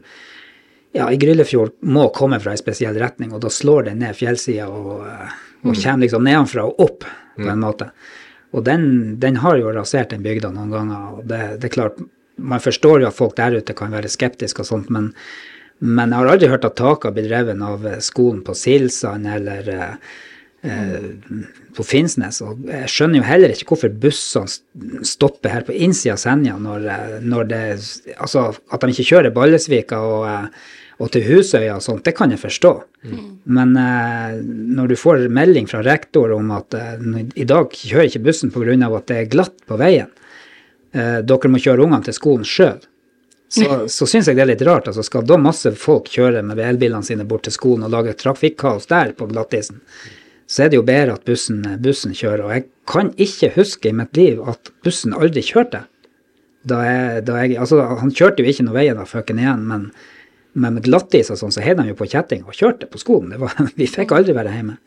ja, 0.96 1.10
i 1.12 1.18
Gryllefjord 1.20 1.76
må 1.84 2.08
komme 2.16 2.40
fra 2.40 2.54
en 2.54 2.60
spesiell 2.60 2.96
retning, 2.98 3.34
og 3.36 3.42
da 3.44 3.50
slår 3.52 3.90
den 3.90 4.00
ned 4.02 4.16
fjellsida 4.16 4.68
og, 4.72 5.04
eh, 5.04 5.34
og 5.64 5.74
kommer 5.74 6.04
liksom 6.06 6.24
nedenfra 6.24 6.64
og 6.64 6.80
opp, 6.80 7.06
på 7.38 7.46
en 7.46 7.60
måte. 7.62 7.90
Og 8.56 8.64
den, 8.64 8.86
den 9.20 9.36
har 9.44 9.58
jo 9.60 9.70
rasert 9.76 10.14
den 10.14 10.24
bygda 10.24 10.50
noen 10.54 10.72
ganger, 10.72 11.18
og 11.18 11.26
det, 11.28 11.42
det 11.60 11.68
er 11.68 11.74
klart, 11.74 12.00
man 12.38 12.62
forstår 12.62 13.02
jo 13.02 13.10
at 13.10 13.18
folk 13.18 13.36
der 13.38 13.58
ute 13.58 13.76
kan 13.76 13.92
være 13.94 14.10
skeptiske 14.12 14.64
og 14.64 14.70
sånt, 14.70 14.90
men, 14.94 15.12
men 15.78 16.14
jeg 16.14 16.22
har 16.22 16.32
aldri 16.32 16.50
hørt 16.50 16.66
at 16.68 16.78
taket 16.78 17.10
har 17.10 17.16
blitt 17.18 17.30
revet 17.32 17.62
av 17.62 17.86
skolen 18.04 18.42
på 18.46 18.56
Silsand 18.58 19.28
eller 19.30 19.70
eh, 19.74 19.94
eh, 20.62 21.06
på 21.76 21.86
Finnsnes. 21.86 22.40
Og 22.44 22.66
jeg 22.70 22.90
skjønner 22.92 23.20
jo 23.20 23.28
heller 23.28 23.54
ikke 23.54 23.72
hvorfor 23.72 23.94
bussene 24.02 25.04
stopper 25.06 25.54
her 25.54 25.66
på 25.68 25.76
innsida 25.76 26.16
av 26.16 26.22
Senja 26.22 26.58
når, 26.62 26.90
eh, 26.94 27.16
når 27.22 27.48
det 27.52 27.62
Altså 28.18 28.50
at 28.72 28.82
de 28.82 28.94
ikke 28.94 29.10
kjører 29.12 29.34
Ballesvika 29.34 30.02
og, 30.02 30.28
eh, 30.28 30.76
og 30.98 31.12
til 31.14 31.22
Husøya 31.28 31.76
og 31.76 31.82
sånt, 31.84 32.02
det 32.08 32.16
kan 32.18 32.32
jeg 32.34 32.42
forstå. 32.42 32.72
Men 33.54 33.76
eh, 33.78 34.38
når 34.42 34.90
du 34.90 34.96
får 34.98 35.28
melding 35.30 35.68
fra 35.70 35.82
rektor 35.86 36.32
om 36.34 36.50
at 36.56 36.74
eh, 36.74 37.04
i 37.38 37.46
dag 37.46 37.70
kjører 37.70 38.08
ikke 38.10 38.24
bussen 38.26 38.50
pga. 38.50 38.74
at 38.74 39.06
det 39.06 39.18
er 39.20 39.30
glatt 39.30 39.54
på 39.68 39.78
veien, 39.78 40.10
eh, 40.92 41.18
dere 41.26 41.50
må 41.52 41.60
kjøre 41.62 41.84
ungene 41.84 42.06
til 42.06 42.16
skolen 42.16 42.46
sjøl, 42.48 42.80
så, 43.48 43.88
så 43.96 44.06
syns 44.06 44.28
jeg 44.28 44.38
det 44.38 44.44
er 44.44 44.52
litt 44.52 44.64
rart. 44.68 44.88
altså 44.90 45.04
Skal 45.06 45.26
da 45.26 45.38
masse 45.40 45.72
folk 45.80 46.10
kjøre 46.12 46.44
med 46.46 46.60
elbilene 46.62 47.06
sine 47.06 47.26
bort 47.28 47.46
til 47.48 47.56
skolen 47.56 47.86
og 47.88 47.94
lage 47.94 48.16
trafikkaos 48.20 48.88
der 48.90 49.14
på 49.18 49.28
glattisen, 49.30 49.82
så 50.48 50.64
er 50.64 50.72
det 50.72 50.78
jo 50.78 50.86
bedre 50.86 51.18
at 51.18 51.26
bussen, 51.28 51.60
bussen 51.84 52.14
kjører. 52.16 52.46
Og 52.46 52.54
jeg 52.56 52.68
kan 52.88 53.12
ikke 53.20 53.52
huske 53.58 53.90
i 53.90 53.96
mitt 53.96 54.16
liv 54.16 54.40
at 54.48 54.70
bussen 54.84 55.16
aldri 55.16 55.42
kjørte. 55.44 55.82
Da 56.68 56.78
jeg, 56.84 57.24
da 57.28 57.36
jeg, 57.42 57.58
altså 57.60 57.80
Han 58.00 58.10
kjørte 58.12 58.42
jo 58.42 58.50
ikke 58.50 58.64
noe 58.66 58.76
veien 58.76 58.96
da 58.98 59.04
fucken 59.08 59.38
igjen, 59.40 59.60
men, 59.68 59.84
men 60.58 60.78
med 60.78 60.88
glattis 60.88 61.30
og 61.32 61.38
sånn, 61.40 61.52
så 61.54 61.62
heiv 61.64 61.78
de 61.78 61.90
jo 61.90 61.98
på 61.98 62.08
kjetting 62.08 62.48
og 62.48 62.56
kjørte 62.56 62.88
på 62.90 63.00
skolen. 63.00 63.34
Det 63.34 63.42
var, 63.44 63.54
vi 63.78 63.88
fikk 63.92 64.16
aldri 64.16 64.36
være 64.36 64.56
hjemme. 64.56 64.78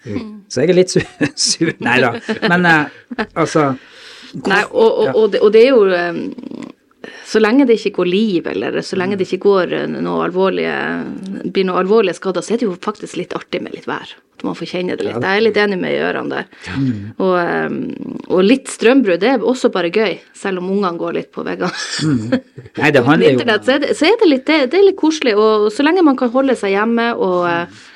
Så 0.49 0.63
jeg 0.63 0.73
er 0.73 0.79
litt 0.81 0.93
sur. 0.93 1.05
sur. 1.49 1.73
Nei 1.85 1.99
da. 2.03 2.15
Men 2.49 2.67
eh, 2.69 2.99
altså 3.31 3.71
Nei, 4.33 4.63
og, 4.71 4.89
og, 4.89 5.15
og, 5.15 5.25
det, 5.33 5.41
og 5.43 5.51
det 5.51 5.61
er 5.65 5.73
jo 5.73 5.83
eh, 5.91 6.19
Så 7.27 7.41
lenge 7.41 7.65
det 7.67 7.79
ikke 7.79 7.97
går 7.99 8.07
liv, 8.07 8.47
eller 8.47 8.77
så 8.85 8.99
lenge 8.99 9.17
det 9.19 9.27
ikke 9.27 9.43
går 9.45 9.73
eh, 9.75 9.87
noe 9.91 10.25
alvorlige, 10.27 10.75
blir 11.51 11.67
noe 11.67 11.81
alvorlige 11.81 12.19
skader, 12.19 12.45
så 12.45 12.55
er 12.55 12.61
det 12.61 12.69
jo 12.69 12.75
faktisk 12.79 13.17
litt 13.19 13.35
artig 13.35 13.63
med 13.63 13.75
litt 13.75 13.89
vær. 13.89 14.13
At 14.41 14.45
man 14.47 14.55
får 14.57 14.71
kjenne 14.71 14.95
det 14.97 15.05
litt. 15.05 15.19
Jeg 15.21 15.37
er 15.37 15.43
litt 15.43 15.57
enig 15.61 15.77
med 15.81 15.93
Gøran 15.93 16.31
der. 16.31 16.47
Og, 17.21 17.35
eh, 17.37 18.25
og 18.31 18.43
litt 18.47 18.71
strømbrudd, 18.71 19.21
det 19.21 19.33
er 19.35 19.43
også 19.53 19.69
bare 19.73 19.91
gøy, 19.93 20.17
selv 20.37 20.63
om 20.63 20.71
ungene 20.73 20.97
går 20.97 21.17
litt 21.19 21.31
på 21.35 21.43
veggene. 21.45 22.41
Nei, 22.79 22.89
det 22.95 23.03
handler 23.05 23.27
jo 23.27 23.35
Internett, 23.35 23.67
så 23.67 23.75
er 23.75 23.83
det, 23.85 23.95
så 23.99 24.07
er 24.09 24.19
det, 24.21 24.29
litt, 24.31 24.45
det, 24.47 24.59
det 24.71 24.79
er 24.79 24.87
litt 24.87 24.99
koselig. 25.01 25.35
Og 25.37 25.69
så 25.75 25.85
lenge 25.85 26.05
man 26.07 26.19
kan 26.19 26.31
holde 26.33 26.55
seg 26.59 26.75
hjemme 26.77 27.11
og, 27.17 27.41
eh, 27.51 27.87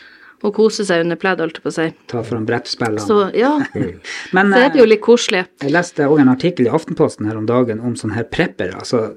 og 0.43 0.53
kose 0.55 0.85
seg 0.87 1.05
under 1.05 1.19
pledd, 1.19 1.41
holdt 1.41 1.59
jeg 1.59 1.63
på 1.65 1.71
å 1.71 1.75
si. 1.75 1.87
ta 2.11 2.21
fram 2.25 2.45
brettspillene. 2.47 3.01
Så 3.01 3.29
ja, 3.37 3.53
Men 4.35 4.53
så 4.53 4.63
er 4.65 4.73
det 4.73 4.81
jo 4.81 4.87
litt 4.89 5.03
koselig. 5.05 5.45
Jeg 5.63 5.73
leste 5.73 6.07
også 6.07 6.25
en 6.25 6.33
artikkel 6.33 6.67
i 6.67 6.73
Aftenposten 6.75 7.29
her 7.29 7.39
om 7.39 7.47
dagen 7.49 7.83
om 7.83 7.95
sånne 7.99 8.19
her 8.19 8.27
preppere. 8.29 8.75
Altså, 8.81 9.07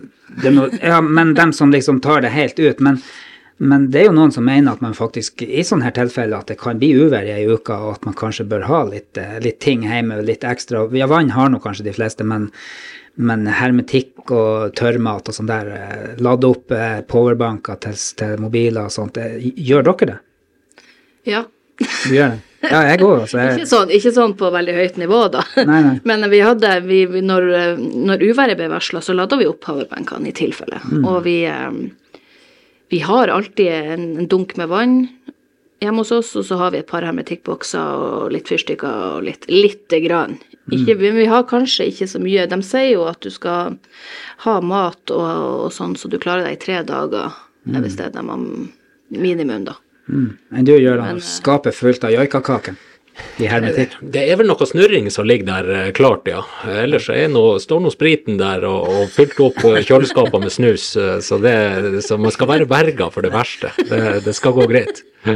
ja, 0.45 1.01
men 1.05 1.35
dem 1.39 1.55
som 1.57 1.75
liksom 1.75 2.03
tar 2.05 2.23
det 2.25 2.35
helt 2.35 2.61
ut. 2.61 2.83
Men, 2.85 3.01
men 3.59 3.89
det 3.93 4.03
er 4.03 4.09
jo 4.09 4.17
noen 4.17 4.35
som 4.35 4.47
mener 4.47 4.77
at 4.77 4.85
man 4.85 4.97
faktisk 4.97 5.43
i 5.45 5.65
sånne 5.67 5.89
her 5.89 5.97
tilfeller 5.99 6.39
at 6.39 6.53
det 6.53 6.61
kan 6.61 6.79
bli 6.81 6.93
uvær 6.97 7.27
i 7.27 7.35
ei 7.41 7.49
uke, 7.49 7.75
og 7.75 7.99
at 7.99 8.07
man 8.09 8.17
kanskje 8.19 8.47
bør 8.49 8.69
ha 8.69 8.85
litt, 8.93 9.19
eh, 9.19 9.41
litt 9.45 9.59
ting 9.65 9.85
hjemme, 9.89 10.21
litt 10.25 10.47
ekstra. 10.47 10.87
Ja, 10.97 11.11
vann 11.11 11.35
har 11.35 11.51
nå 11.53 11.61
kanskje 11.65 11.89
de 11.91 11.97
fleste, 11.99 12.27
men, 12.29 12.49
men 13.19 13.49
hermetikk 13.51 14.31
og 14.31 14.79
tørrmat 14.79 15.29
og 15.29 15.37
sånn 15.37 15.51
der, 15.51 15.75
eh, 15.75 16.09
lade 16.23 16.49
opp 16.49 16.73
eh, 16.73 17.03
powerbanker 17.11 17.83
til, 17.85 18.01
til 18.23 18.41
mobiler 18.41 18.87
og 18.87 18.95
sånt, 18.95 19.21
eh, 19.21 19.37
gjør 19.59 19.91
dere 19.91 20.11
det? 20.13 20.19
Ja. 21.29 21.45
Du 21.79 22.13
gjør 22.15 22.35
det? 22.35 22.45
Ja, 22.67 22.81
jeg 22.89 22.99
òg. 23.07 23.21
Altså, 23.23 23.39
jeg- 23.39 23.59
Ikke 23.61 23.71
sånn, 23.71 23.91
ikke 23.95 24.13
sånn 24.17 24.35
på 24.35 24.49
veldig 24.51 24.75
høyt 24.75 24.97
nivå, 24.99 25.21
da. 25.31 25.45
Nei, 25.63 25.83
nei. 25.85 26.01
Men 26.11 26.27
vi 26.33 26.41
hadde, 26.43 26.73
vi, 26.89 27.05
når, 27.07 27.47
når 27.79 28.25
uværet 28.33 28.59
ble 28.59 28.67
varsla, 28.73 29.03
så 29.05 29.15
lada 29.15 29.39
vi 29.39 29.47
opp 29.47 29.61
powerbankene 29.63 30.33
i 30.33 30.35
tilfelle. 30.35 30.81
Mm. 30.91 31.05
Og 31.07 31.23
vi, 31.29 31.37
eh, 31.47 31.71
vi 32.91 32.99
har 33.07 33.31
alltid 33.31 33.71
en, 33.95 34.09
en 34.19 34.27
dunk 34.27 34.57
med 34.59 34.73
vann 34.73 34.99
hjemme 35.79 36.03
hos 36.03 36.11
oss, 36.11 36.35
og 36.35 36.45
så 36.49 36.59
har 36.59 36.73
vi 36.75 36.81
et 36.83 36.91
par 36.91 37.07
hermetikkbokser 37.07 37.79
og 38.03 38.33
litt 38.35 38.51
fyrstikker 38.51 39.15
og 39.15 39.27
litt 39.29 39.47
lite 39.47 40.01
grann 40.03 40.41
Ikke, 40.75 40.99
men 40.99 41.15
vi 41.17 41.29
har 41.31 41.47
kanskje 41.49 41.87
ikke 41.89 42.09
så 42.11 42.19
mye. 42.21 42.43
De 42.51 42.59
sier 42.67 42.91
jo 42.91 43.07
at 43.09 43.23
du 43.25 43.31
skal 43.33 43.79
ha 44.45 44.57
mat 44.61 45.13
og, 45.15 45.29
og 45.69 45.71
sånn, 45.73 45.95
så 45.97 46.11
du 46.13 46.19
klarer 46.21 46.45
deg 46.45 46.59
i 46.59 46.61
tre 46.61 46.83
dager, 46.85 47.31
mm. 47.65 47.79
hvis 47.87 47.97
det 47.97 48.09
er 48.11 48.17
det 48.19 48.25
man 48.27 48.43
minimum, 49.09 49.65
da. 49.65 49.79
Mm. 50.09 50.29
enn 50.57 50.65
du 50.69 50.73
gjør 50.73 51.03
han 51.05 51.19
skapet 51.21 51.77
fullt 51.77 52.07
av 52.09 52.15
joikakaker? 52.15 52.79
i 53.39 53.47
hermetikk. 53.51 53.97
Det 54.15 54.25
er 54.31 54.39
vel 54.39 54.49
noe 54.51 54.67
snurring 54.67 55.09
som 55.15 55.27
ligger 55.29 55.49
der 55.49 55.71
eh, 55.75 55.91
klart, 55.95 56.29
ja. 56.31 56.43
Ellers 56.83 57.09
er 57.13 57.29
noe, 57.33 57.59
står 57.63 57.83
nå 57.85 57.93
spriten 57.95 58.39
der 58.41 58.67
og, 58.69 58.89
og 58.89 59.13
fylt 59.15 59.39
opp 59.43 59.61
kjøleskapene 59.63 60.49
med 60.49 60.55
snus, 60.55 60.91
eh, 60.99 61.19
så, 61.25 61.39
det, 61.43 61.55
så 62.07 62.19
man 62.21 62.35
skal 62.35 62.51
være 62.51 62.69
berga 62.71 63.11
for 63.15 63.27
det 63.27 63.33
verste. 63.35 63.73
Det, 63.79 64.01
det 64.27 64.35
skal 64.39 64.57
gå 64.59 64.69
greit. 64.71 65.05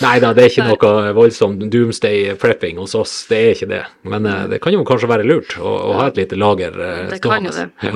Nei 0.00 0.14
da, 0.22 0.30
det 0.32 0.46
er 0.46 0.48
ikke 0.48 0.64
noe 0.70 1.12
voldsom 1.16 1.58
doomsday 1.60 2.32
prepping 2.40 2.78
hos 2.80 2.94
oss, 2.96 3.12
det 3.28 3.40
er 3.40 3.50
ikke 3.52 3.68
det. 3.74 3.82
Men 4.08 4.28
det 4.48 4.62
kan 4.64 4.72
jo 4.72 4.84
kanskje 4.88 5.10
være 5.10 5.26
lurt 5.28 5.58
å, 5.60 5.68
å 5.90 5.96
ha 6.00 6.08
et 6.08 6.20
lite 6.22 6.40
lager 6.40 6.72
stående. 6.72 7.10
Det 7.12 7.20
kan 7.24 7.44
jo 7.44 7.52
det. 7.52 7.66
Ja. 7.84 7.92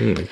Mm. 0.00 0.24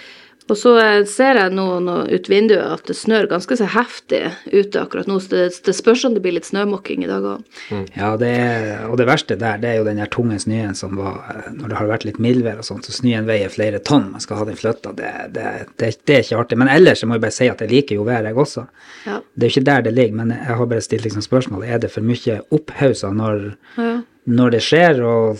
Og 0.48 0.56
så 0.56 0.72
eh, 0.80 1.02
ser 1.08 1.38
jeg 1.38 1.52
nå, 1.54 1.66
nå 1.84 1.96
ut 2.08 2.28
vinduet 2.30 2.64
at 2.64 2.88
det 2.88 2.96
snør 2.96 3.28
ganske 3.30 3.58
så 3.60 3.68
heftig 3.68 4.22
ute 4.48 4.80
akkurat 4.80 5.08
nå, 5.10 5.18
så 5.20 5.34
det, 5.34 5.42
det 5.66 5.74
spørs 5.76 6.06
om 6.08 6.16
det 6.16 6.22
blir 6.24 6.36
litt 6.38 6.48
snømåking 6.48 7.04
i 7.04 7.10
dag 7.10 7.26
òg. 7.34 7.44
Mm. 7.68 7.84
Ja, 7.98 8.12
det 8.20 8.30
er, 8.32 8.64
og 8.88 8.96
det 9.00 9.08
verste 9.10 9.36
der, 9.40 9.60
det 9.60 9.72
er 9.72 9.80
jo 9.80 9.86
den 9.88 10.00
her 10.00 10.10
tunge 10.12 10.40
snøen 10.40 10.76
som 10.78 10.96
var 10.98 11.20
eh, 11.34 11.50
Når 11.58 11.72
det 11.72 11.80
har 11.80 11.92
vært 11.92 12.08
litt 12.08 12.20
mildvær 12.22 12.62
og 12.62 12.68
sånt, 12.68 12.88
så 12.88 12.96
snøen 12.96 13.28
veier 13.28 13.52
flere 13.52 13.82
tonn, 13.84 14.10
man 14.14 14.24
skal 14.24 14.40
ha 14.40 14.48
den 14.48 14.58
flytta. 14.58 14.94
Det, 14.96 15.14
det, 15.36 15.46
det, 15.76 15.94
det, 16.08 16.18
er 16.18 16.24
ikke 16.24 16.42
artig. 16.42 16.60
Men 16.64 16.72
ellers 16.72 17.04
må 17.04 17.18
jeg 17.18 17.26
bare 17.26 17.38
si 17.38 17.50
at 17.52 17.64
jeg 17.64 17.72
liker 17.74 18.00
jo 18.00 18.08
været, 18.08 18.30
jeg 18.30 18.44
også. 18.44 18.68
Ja. 19.04 19.20
Det 19.34 19.46
er 19.46 19.50
jo 19.50 19.56
ikke 19.56 19.68
der 19.70 19.88
det 19.88 19.96
ligger, 19.96 20.20
men 20.22 20.36
jeg 20.36 20.60
har 20.60 20.70
bare 20.72 20.84
stilt 20.84 21.08
liksom 21.08 21.24
spørsmål 21.24 21.66
er 21.68 21.82
det 21.82 21.92
for 21.92 22.04
mye 22.04 22.40
opphausa 22.54 23.12
når 23.14 23.50
ja 23.76 23.98
når 24.28 24.50
det 24.56 24.60
skjer, 24.64 24.98
og 25.06 25.38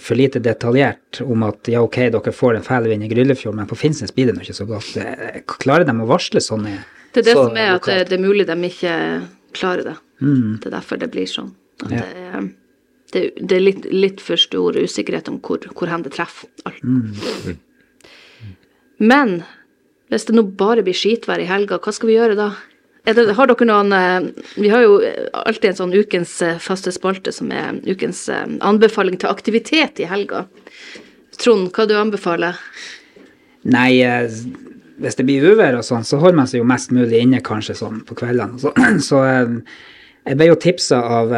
for 0.00 0.18
lite 0.18 0.40
detaljert 0.42 1.20
om 1.24 1.42
at 1.48 1.68
ja, 1.68 1.82
ok, 1.84 1.98
dere 2.14 2.32
får 2.34 2.56
en 2.56 2.64
fæl 2.66 2.88
vind 2.88 3.04
i 3.04 3.10
Gryllefjord, 3.10 3.56
men 3.58 3.68
på 3.68 3.78
Finnsnes 3.78 4.14
blir 4.16 4.30
det 4.30 4.36
nå 4.36 4.44
ikke 4.44 4.56
så 4.56 4.66
godt. 4.68 4.96
Klarer 5.60 5.84
de 5.88 5.96
å 5.96 6.08
varsle 6.08 6.42
sånne 6.44 6.78
Det 7.12 7.24
er 7.24 7.28
det 7.30 7.36
som 7.36 7.58
er 7.58 7.74
at 7.74 7.88
det, 7.90 7.98
det, 8.08 8.16
er 8.16 8.24
mulig 8.24 8.46
de 8.48 8.56
ikke 8.70 8.94
klarer 9.56 9.92
det. 9.92 9.96
Mm. 10.22 10.60
Det 10.60 10.70
er 10.70 10.76
derfor 10.78 11.00
det 11.00 11.10
blir 11.12 11.28
sånn. 11.28 11.52
At 11.84 11.94
ja. 11.96 12.04
det, 12.04 12.24
er, 12.30 12.48
det, 13.12 13.24
det, 13.40 13.56
er 13.56 13.64
litt, 13.64 13.88
litt, 13.92 14.24
for 14.24 14.40
stor 14.40 14.78
usikkerhet 14.78 15.28
om 15.32 15.40
hvor, 15.44 15.64
hvor 15.74 15.92
hen 15.92 16.06
det 16.06 16.14
treffer 16.16 16.48
alt. 16.68 16.80
Mm. 16.84 17.58
Men 19.00 19.40
hvis 20.12 20.26
det 20.28 20.36
nå 20.36 20.44
bare 20.60 20.84
blir 20.86 20.96
skitvær 20.96 21.42
i 21.42 21.48
helga, 21.48 21.80
hva 21.80 21.92
skal 21.94 22.10
vi 22.10 22.16
gjøre 22.18 22.38
da? 22.38 22.50
Det, 23.14 23.34
har 23.36 23.50
dere 23.50 23.66
noen 23.68 23.92
eh, 23.96 24.46
Vi 24.60 24.70
har 24.72 24.84
jo 24.84 24.98
alltid 25.42 25.70
en 25.70 25.78
sånn 25.82 25.94
ukens 25.94 26.36
eh, 26.44 26.58
faste 26.62 26.92
spalte 26.94 27.32
som 27.34 27.50
er 27.54 27.78
ukens 27.86 28.26
eh, 28.32 28.46
anbefaling 28.66 29.18
til 29.20 29.30
aktivitet 29.30 30.02
i 30.02 30.08
helga. 30.10 30.44
Trond, 31.40 31.70
hva 31.74 31.86
du 31.88 31.94
anbefaler? 31.96 32.58
Nei, 33.70 34.00
hvis 35.00 35.16
det 35.16 35.24
blir 35.28 35.44
uvær 35.52 35.78
og 35.78 35.84
sånn, 35.84 36.04
så 36.04 36.18
holder 36.20 36.38
man 36.40 36.48
seg 36.50 36.60
jo 36.60 36.68
mest 36.68 36.92
mulig 36.96 37.22
inne 37.22 37.40
kanskje 37.44 37.78
sånn 37.78 38.02
på 38.08 38.16
kveldene. 38.20 38.60
Så, 38.62 38.72
så 39.04 39.22
jeg 40.28 40.36
ble 40.36 40.50
jo 40.50 40.58
tipsa 40.60 40.98
av 41.20 41.32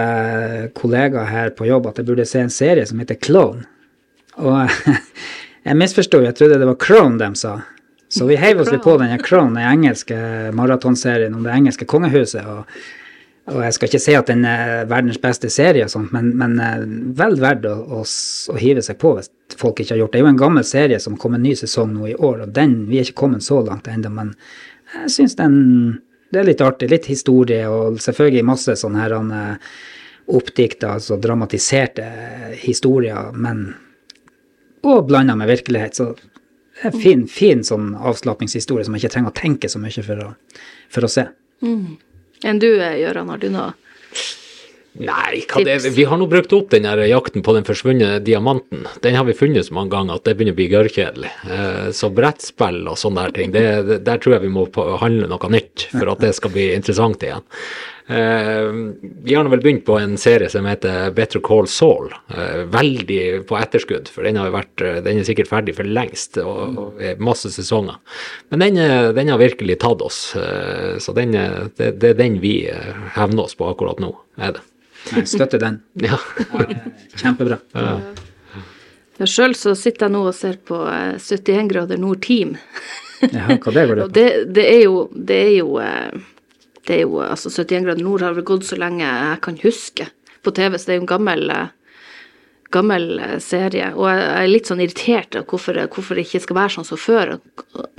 kollegaer 0.74 1.28
her 1.30 1.52
på 1.54 1.68
jobb 1.68 1.86
at 1.90 2.00
jeg 2.00 2.08
burde 2.08 2.26
se 2.26 2.42
en 2.42 2.50
serie 2.50 2.86
som 2.88 2.98
heter 3.02 3.20
Clone. 3.22 3.62
Og 4.42 4.58
jeg 5.68 5.78
misforsto, 5.78 6.22
jeg 6.24 6.34
trodde 6.38 6.58
det 6.58 6.70
var 6.70 6.80
Crone 6.82 7.20
de 7.22 7.30
sa. 7.38 7.60
Så 8.12 8.26
vi 8.28 8.36
heiv 8.36 8.60
oss 8.60 8.72
litt 8.72 8.84
på 8.84 8.98
denne 9.00 9.16
Crown, 9.22 9.54
den 9.56 9.64
engelske 9.64 10.16
maratonserien 10.56 11.32
om 11.34 11.46
det 11.46 11.54
engelske 11.54 11.88
kongehuset. 11.88 12.44
og 12.44 12.68
og 13.50 13.58
jeg 13.64 13.74
skal 13.74 13.88
ikke 13.88 13.98
si 13.98 14.12
at 14.14 14.28
den 14.30 14.44
er 14.46 14.84
verdens 14.86 15.18
beste 15.18 15.48
serie, 15.50 15.88
og 15.88 15.90
sånt, 15.90 16.12
men, 16.14 16.28
men 16.38 16.52
eh, 16.62 16.84
vel 17.18 17.34
verdt 17.42 17.64
å, 17.66 17.72
å, 17.98 18.02
å, 18.06 18.58
hive 18.60 18.84
seg 18.86 19.00
på 19.02 19.16
hvis 19.16 19.32
folk 19.58 19.82
ikke 19.82 19.96
har 19.96 20.02
gjort 20.04 20.12
det. 20.12 20.20
Det 20.20 20.22
er 20.22 20.28
jo 20.28 20.30
en 20.30 20.42
gammel 20.44 20.66
serie 20.68 21.00
som 21.02 21.16
kom 21.18 21.34
en 21.34 21.42
ny 21.42 21.56
sesong 21.58 21.90
nå 21.90 22.06
i 22.12 22.14
år, 22.14 22.44
og 22.44 22.52
den, 22.54 22.76
vi 22.86 23.00
er 23.00 23.08
ikke 23.08 23.24
kommet 23.24 23.42
så 23.42 23.58
langt 23.66 23.90
ennå, 23.90 24.12
men 24.14 24.30
jeg 24.94 25.14
syns 25.16 25.34
den 25.40 25.56
det 26.32 26.40
er 26.40 26.46
litt 26.48 26.62
artig. 26.64 26.88
Litt 26.88 27.10
historie, 27.10 27.66
og 27.68 27.98
selvfølgelig 28.00 28.46
masse 28.48 28.76
sånne 28.80 29.02
her 29.02 29.14
uh, 29.18 29.72
oppdikta, 30.32 30.94
altså 30.96 31.18
dramatiserte 31.20 32.06
historier, 32.62 33.34
men 33.36 33.66
og 34.88 35.04
blanda 35.10 35.36
med 35.38 35.50
virkelighet. 35.50 35.98
Så 35.98 36.06
en 36.88 37.00
fin, 37.00 37.26
fin 37.30 37.64
sånn 37.66 37.92
avslappingshistorie 37.98 38.86
som 38.86 38.96
jeg 38.96 39.04
ikke 39.04 39.14
trenger 39.16 39.32
å 39.32 39.38
tenke 39.38 39.70
så 39.72 39.80
mye 39.82 40.04
for 40.06 40.24
å, 40.26 40.30
for 40.92 41.06
å 41.06 41.10
se. 41.10 41.26
Mm. 41.62 41.98
Enn 42.48 42.62
du, 42.62 42.70
Gøran, 42.74 43.30
har 43.30 43.42
du 43.42 43.50
noe 43.54 43.72
Nei, 44.92 45.40
det, 45.64 45.78
vi 45.96 46.04
har 46.04 46.18
nå 46.20 46.26
brukt 46.28 46.52
opp 46.52 46.68
den 46.74 46.84
jakten 46.84 47.40
på 47.42 47.54
den 47.56 47.64
forsvunne 47.64 48.18
diamanten. 48.20 48.84
Den 49.00 49.14
har 49.16 49.24
vi 49.24 49.32
funnet 49.32 49.64
så 49.64 49.72
mange 49.72 49.94
ganger 49.94 50.18
at 50.18 50.26
det 50.26 50.34
begynner 50.36 50.52
å 50.52 50.58
bli 50.58 50.66
gørrkjedelig. 50.68 51.30
Eh, 51.48 51.86
så 51.96 52.10
brettspill 52.12 52.82
og 52.84 52.98
sånne 53.00 53.24
der 53.24 53.32
ting, 53.38 53.54
det, 53.54 54.02
der 54.04 54.20
tror 54.20 54.36
jeg 54.36 54.44
vi 54.44 54.52
må 54.52 54.66
handle 55.00 55.30
noe 55.32 55.50
nytt 55.54 55.86
for 55.94 56.12
at 56.12 56.20
det 56.20 56.34
skal 56.36 56.52
bli 56.52 56.68
interessant 56.76 57.24
igjen. 57.24 57.46
Eh, 58.06 58.72
vi 59.22 59.34
har 59.34 59.44
nå 59.44 59.50
vel 59.50 59.60
begynt 59.62 59.84
på 59.86 59.94
en 59.98 60.16
serie 60.18 60.48
som 60.50 60.66
heter 60.66 61.10
Better 61.14 61.40
Call 61.40 61.68
Saul. 61.70 62.10
Eh, 62.34 62.64
veldig 62.72 63.44
på 63.46 63.58
etterskudd, 63.58 64.10
for 64.10 64.26
den, 64.26 64.40
har 64.40 64.50
vært, 64.54 64.82
eh, 64.82 64.98
den 65.04 65.20
er 65.20 65.28
sikkert 65.28 65.50
ferdig 65.50 65.76
for 65.78 65.86
lengst 65.86 66.40
og, 66.42 66.80
og 66.82 67.22
masse 67.22 67.52
sesonger. 67.54 68.00
Men 68.50 68.66
den, 68.66 68.80
den, 69.16 69.30
har 69.30 69.40
virkelig 69.40 69.78
tatt 69.84 70.02
oss, 70.02 70.18
så 70.98 71.14
den, 71.16 71.36
det, 71.78 71.92
det, 72.02 72.10
er 72.10 72.18
den 72.18 72.40
vi 72.42 72.56
hevner 73.14 73.46
oss 73.46 73.56
på 73.56 73.70
akkurat 73.70 74.02
nå, 74.02 74.10
er 74.36 74.58
det. 74.58 74.66
Jeg 75.12 75.30
støtter 75.30 75.62
den. 75.62 75.80
Ja. 76.10 76.18
Kjempebra. 77.18 77.58
Ja. 77.74 77.94
Ja, 79.20 79.26
Sjøl 79.28 79.54
så 79.54 79.74
sitter 79.78 80.08
jeg 80.08 80.14
nå 80.14 80.22
og 80.26 80.34
ser 80.34 80.56
på 80.66 80.78
71 80.82 81.68
grader 81.70 82.00
nord 82.00 82.22
Team. 82.24 82.56
ja, 83.22 83.46
hva 83.54 83.74
det 83.74 83.86
går 83.86 83.98
det 84.00 84.02
på? 84.06 84.12
Det, 84.16 84.28
det 84.56 84.64
er 84.66 84.84
jo, 84.86 85.02
det 85.14 85.40
er 85.46 85.52
jo 85.60 85.74
det 86.86 86.96
er 86.96 87.04
jo, 87.04 87.20
altså 87.22 87.52
71 87.52 87.86
grader 87.86 88.02
nord 88.02 88.24
har 88.26 88.34
vel 88.34 88.46
gått 88.46 88.66
så 88.66 88.78
lenge 88.80 89.06
jeg 89.06 89.38
kan 89.44 89.60
huske 89.62 90.08
på 90.42 90.50
TV, 90.56 90.74
så 90.78 90.88
det 90.88 90.94
er 90.94 90.98
jo 90.98 91.04
en 91.04 91.12
gammel, 91.12 91.52
gammel 92.74 93.04
serie. 93.44 93.92
Og 93.94 94.08
jeg 94.10 94.24
er 94.32 94.50
litt 94.50 94.70
sånn 94.70 94.82
irritert 94.82 95.38
av 95.38 95.46
hvorfor, 95.46 95.78
hvorfor, 95.92 96.18
det 96.18 96.24
ikke 96.26 96.40
skal 96.42 96.58
være 96.58 96.74
sånn 96.76 96.88
som 96.88 96.98
før, 96.98 97.36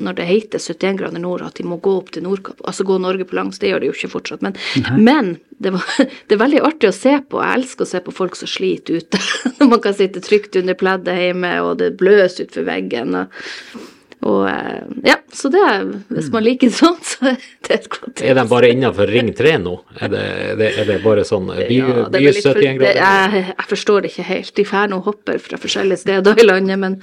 når 0.04 0.18
det 0.18 0.28
heter 0.28 0.60
71 0.60 1.00
grader 1.00 1.24
nord, 1.24 1.46
at 1.48 1.62
de 1.62 1.68
må 1.70 1.80
gå 1.84 1.96
opp 2.02 2.12
til 2.12 2.26
Nordkapp. 2.28 2.60
Altså 2.68 2.84
gå 2.90 3.00
Norge 3.00 3.30
på 3.30 3.40
langs, 3.40 3.62
det 3.64 3.72
gjør 3.72 3.86
de 3.86 3.92
jo 3.92 3.96
ikke 3.96 4.12
fortsatt. 4.18 4.44
Men, 4.44 4.60
men 5.00 5.32
det, 5.64 5.72
var, 5.78 5.88
det, 6.28 6.36
er 6.36 6.44
veldig 6.44 6.64
artig 6.68 6.92
å 6.92 6.98
se 7.00 7.16
på. 7.24 7.40
Jeg 7.40 7.62
elsker 7.62 7.88
å 7.88 7.92
se 7.94 8.04
på 8.04 8.18
folk 8.20 8.36
som 8.40 8.52
sliter 8.52 9.00
ute. 9.00 9.24
Når 9.62 9.74
man 9.78 9.84
kan 9.88 9.96
sitte 9.96 10.24
trygt 10.26 10.60
under 10.60 10.76
pleddet 10.76 11.24
hjemme, 11.30 11.56
og 11.64 11.80
det 11.80 11.94
bløser 12.04 12.50
utfor 12.50 12.68
veggen. 12.68 13.16
og 13.24 13.92
og 14.24 14.46
eh, 14.50 14.84
ja, 15.04 15.18
så 15.34 15.50
det 15.52 15.64
Hvis 16.08 16.30
man 16.32 16.46
liker 16.46 16.72
sånt, 16.74 17.04
så 17.06 17.34
er 17.34 17.38
det 17.68 17.76
et 17.76 17.90
godt 17.92 18.16
tips. 18.16 18.26
Er 18.30 18.38
de 18.38 18.46
bare 18.50 18.70
innenfor 18.72 19.10
Ring 19.12 19.34
3 19.36 19.58
nå? 19.64 19.76
Er 20.00 20.14
det, 20.14 20.24
er 20.70 20.90
det 20.90 21.00
bare 21.04 21.26
sånn 21.28 21.50
by, 21.52 21.68
ja, 21.76 22.08
by 22.14 22.24
71 22.30 22.80
grader? 22.80 23.02
Jeg, 23.02 23.44
jeg, 23.50 23.68
forstår 23.74 24.06
det 24.06 24.14
ikke 24.14 24.28
helt. 24.30 24.56
De 24.56 24.68
drar 24.70 24.90
nå 24.92 25.02
hopper 25.08 25.44
fra 25.44 25.60
forskjellige 25.60 26.06
steder 26.06 26.40
i 26.40 26.48
landet, 26.48 26.80
men, 26.80 27.00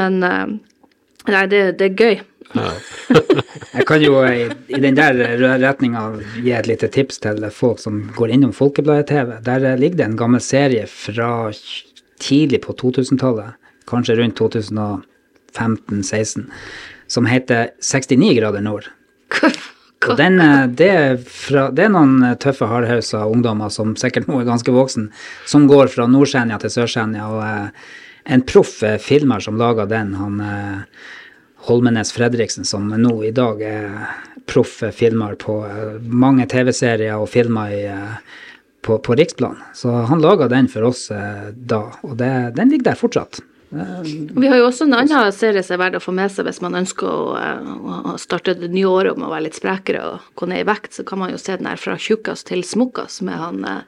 men 0.00 0.20
eh, 0.26 0.58
Nei, 1.28 1.42
det, 1.52 1.58
det 1.76 1.90
er 1.90 1.98
gøy. 2.00 2.22
Ja. 2.56 2.70
jeg 3.76 3.84
kan 3.86 4.00
jo 4.02 4.22
i, 4.24 4.46
i 4.72 4.78
den 4.80 4.96
der 4.96 5.18
retninga 5.60 6.06
gi 6.40 6.54
et 6.56 6.66
lite 6.70 6.88
tips 6.90 7.20
til 7.22 7.44
folk 7.52 7.82
som 7.82 8.00
går 8.16 8.32
innom 8.34 8.54
Folkebladet-TV. 8.56 9.36
Der 9.44 9.66
ligger 9.76 10.00
det 10.00 10.06
en 10.08 10.16
gammel 10.18 10.40
serie 10.40 10.86
fra 10.88 11.50
tidlig 12.20 12.62
på 12.64 12.72
2000-tallet, 12.80 13.60
kanskje 13.90 14.16
rundt 14.16 14.40
2000 14.40 14.80
15-16, 15.56 16.46
som 17.10 17.28
heter 17.30 17.72
69 17.80 18.34
grader 18.38 18.64
nord. 18.64 18.90
Og 20.08 20.16
den, 20.16 20.40
eh, 20.40 20.66
det, 20.72 20.90
er 20.90 21.18
fra, 21.20 21.68
det 21.74 21.86
er 21.86 21.90
noen 21.92 22.22
eh, 22.24 22.36
tøffe, 22.40 22.68
hardhausa 22.70 23.26
ungdommer 23.28 23.72
som 23.72 23.92
sikkert 24.00 24.30
nå 24.30 24.40
er 24.40 24.48
ganske 24.48 24.72
voksen, 24.72 25.10
som 25.48 25.66
går 25.68 25.92
fra 25.92 26.06
Nord-Senja 26.08 26.56
til 26.62 26.72
Sør-Senja. 26.72 27.26
Og 27.28 27.42
eh, 27.44 27.90
en 28.24 28.42
proff 28.42 28.82
eh, 28.82 28.98
filmer 28.98 29.40
som 29.40 29.58
laga 29.58 29.86
den, 29.86 30.14
han 30.14 30.40
eh, 30.40 30.78
Holmenes 31.68 32.12
Fredriksen, 32.12 32.64
som 32.64 32.88
nå 32.88 33.14
i 33.24 33.32
dag 33.36 33.60
er 33.62 33.90
proff 34.48 34.80
filmer 34.96 35.36
på 35.40 35.60
eh, 35.66 35.98
mange 36.00 36.46
TV-serier 36.48 37.20
og 37.20 37.28
filmer 37.32 37.74
i, 37.74 37.84
på, 38.80 38.98
på, 38.98 39.16
riksplan. 39.18 39.60
Så 39.74 39.92
han 40.08 40.24
laga 40.24 40.48
den 40.48 40.68
for 40.72 40.88
oss 40.88 41.08
da, 41.10 41.82
og 42.06 42.16
det, 42.20 42.32
den 42.56 42.72
ligger 42.72 42.92
der 42.92 43.00
fortsatt. 43.00 43.42
Vi 43.70 44.48
har 44.50 44.58
jo 44.58 44.66
også 44.66 44.88
en 44.88 44.96
annen 44.98 45.34
serie 45.34 45.62
som 45.62 45.76
er 45.76 45.82
verdt 45.84 46.00
å 46.00 46.02
få 46.02 46.14
med 46.16 46.32
seg 46.32 46.48
hvis 46.48 46.58
man 46.64 46.74
ønsker 46.80 47.06
å, 47.06 47.36
å 48.10 48.16
starte 48.18 48.56
det 48.58 48.72
nye 48.72 48.88
året 48.90 49.18
med 49.18 49.28
å 49.28 49.30
være 49.30 49.46
litt 49.46 49.58
sprekere 49.60 50.02
og 50.08 50.32
gå 50.40 50.48
ned 50.50 50.64
i 50.64 50.66
vekt. 50.66 50.96
Så 50.96 51.06
kan 51.06 51.22
man 51.22 51.30
jo 51.30 51.38
se 51.38 51.54
den 51.54 51.70
her 51.70 51.78
fra 51.78 51.94
tjukkas 51.94 52.42
til 52.48 52.64
smukkas 52.66 53.20
med 53.26 53.38
han 53.38 53.62
eh, 53.68 53.84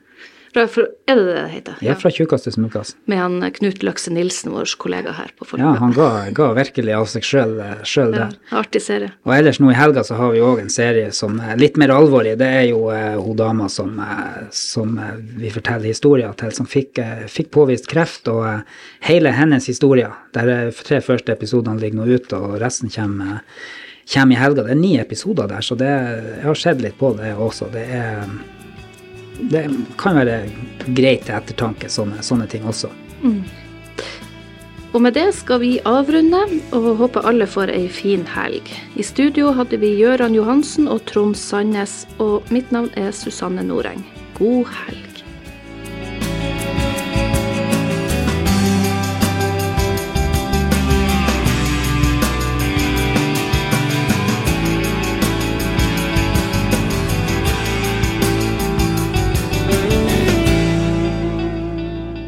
Fra, 0.52 0.66
fra, 0.68 0.82
er 1.08 1.16
det 1.16 1.22
det 1.24 1.34
det 1.38 1.44
heter? 1.48 1.76
Ja, 1.80 1.94
fra 1.96 2.10
tjukkast 2.12 2.44
til 2.44 2.52
smukkast. 2.52 2.96
Med 3.08 3.16
han 3.16 3.38
eh, 3.40 3.48
Knut 3.56 3.80
Løkse 3.86 4.10
Nilsen, 4.12 4.50
vår 4.52 4.68
kollega 4.82 5.14
her 5.16 5.30
på 5.38 5.46
Ja, 5.56 5.70
han 5.80 5.94
ga, 5.96 6.08
ga 6.36 6.50
virkelig 6.58 6.92
av 6.92 7.06
seg 7.08 7.24
sjøl 7.24 7.54
Ja, 7.56 7.78
der. 8.18 8.34
artig 8.60 8.82
serie. 8.84 9.14
Og 9.24 9.32
ellers 9.32 9.62
nå 9.64 9.70
i 9.72 9.78
helga 9.78 10.04
så 10.04 10.18
har 10.20 10.34
vi 10.34 10.42
òg 10.44 10.60
en 10.60 10.68
serie 10.72 11.08
som 11.16 11.40
er 11.40 11.56
litt 11.56 11.80
mer 11.80 11.94
alvorlig. 11.96 12.34
Det 12.40 12.50
er 12.60 12.66
jo 12.68 12.84
eh, 12.92 13.16
hun 13.16 13.38
dama 13.40 13.70
som, 13.72 13.96
eh, 13.96 14.42
som 14.52 14.98
eh, 15.00 15.14
vi 15.40 15.54
forteller 15.56 15.88
historier 15.88 16.36
til, 16.36 16.52
som 16.52 16.68
fikk, 16.68 17.00
eh, 17.00 17.24
fikk 17.32 17.48
påvist 17.56 17.88
kreft. 17.88 18.28
Og 18.28 18.44
eh, 18.50 18.82
hele 19.08 19.32
hennes 19.32 19.70
historie, 19.72 20.12
er 20.36 20.72
tre 20.84 21.00
første 21.00 21.32
episodene 21.32 21.80
ligger 21.80 22.02
nå 22.02 22.10
ute, 22.12 22.36
og 22.36 22.58
resten 22.60 22.92
kommer, 22.92 23.40
kommer 24.04 24.36
i 24.36 24.42
helga. 24.44 24.66
Det 24.68 24.76
er 24.76 24.84
ni 24.84 24.98
episoder 25.00 25.48
der, 25.48 25.64
så 25.64 25.80
det, 25.80 25.88
jeg 26.42 26.44
har 26.44 26.60
sett 26.68 26.84
litt 26.84 27.00
på 27.00 27.16
det 27.16 27.32
også. 27.40 27.72
Det 27.72 27.88
er 27.88 28.28
det 29.38 29.64
kan 30.00 30.18
være 30.18 30.44
greit 30.96 31.26
til 31.26 31.36
ettertanke, 31.36 31.90
sånne, 31.92 32.22
sånne 32.24 32.48
ting 32.50 32.66
også. 32.68 32.90
Og 34.92 35.00
med 35.00 35.14
det 35.16 35.30
skal 35.32 35.62
vi 35.62 35.78
avrunde, 35.88 36.42
og 36.76 36.88
håper 37.00 37.24
alle 37.28 37.46
får 37.48 37.72
ei 37.72 37.86
fin 37.88 38.26
helg. 38.28 38.68
I 38.96 39.06
studio 39.06 39.54
hadde 39.56 39.80
vi 39.80 39.94
Gøran 39.96 40.36
Johansen 40.36 40.90
og 40.92 41.06
Trond 41.08 41.38
Sandnes, 41.40 42.02
og 42.20 42.52
mitt 42.52 42.74
navn 42.74 42.92
er 43.00 43.14
Susanne 43.16 43.64
Noreng. 43.64 44.04
God 44.36 44.68
helg. 44.82 45.11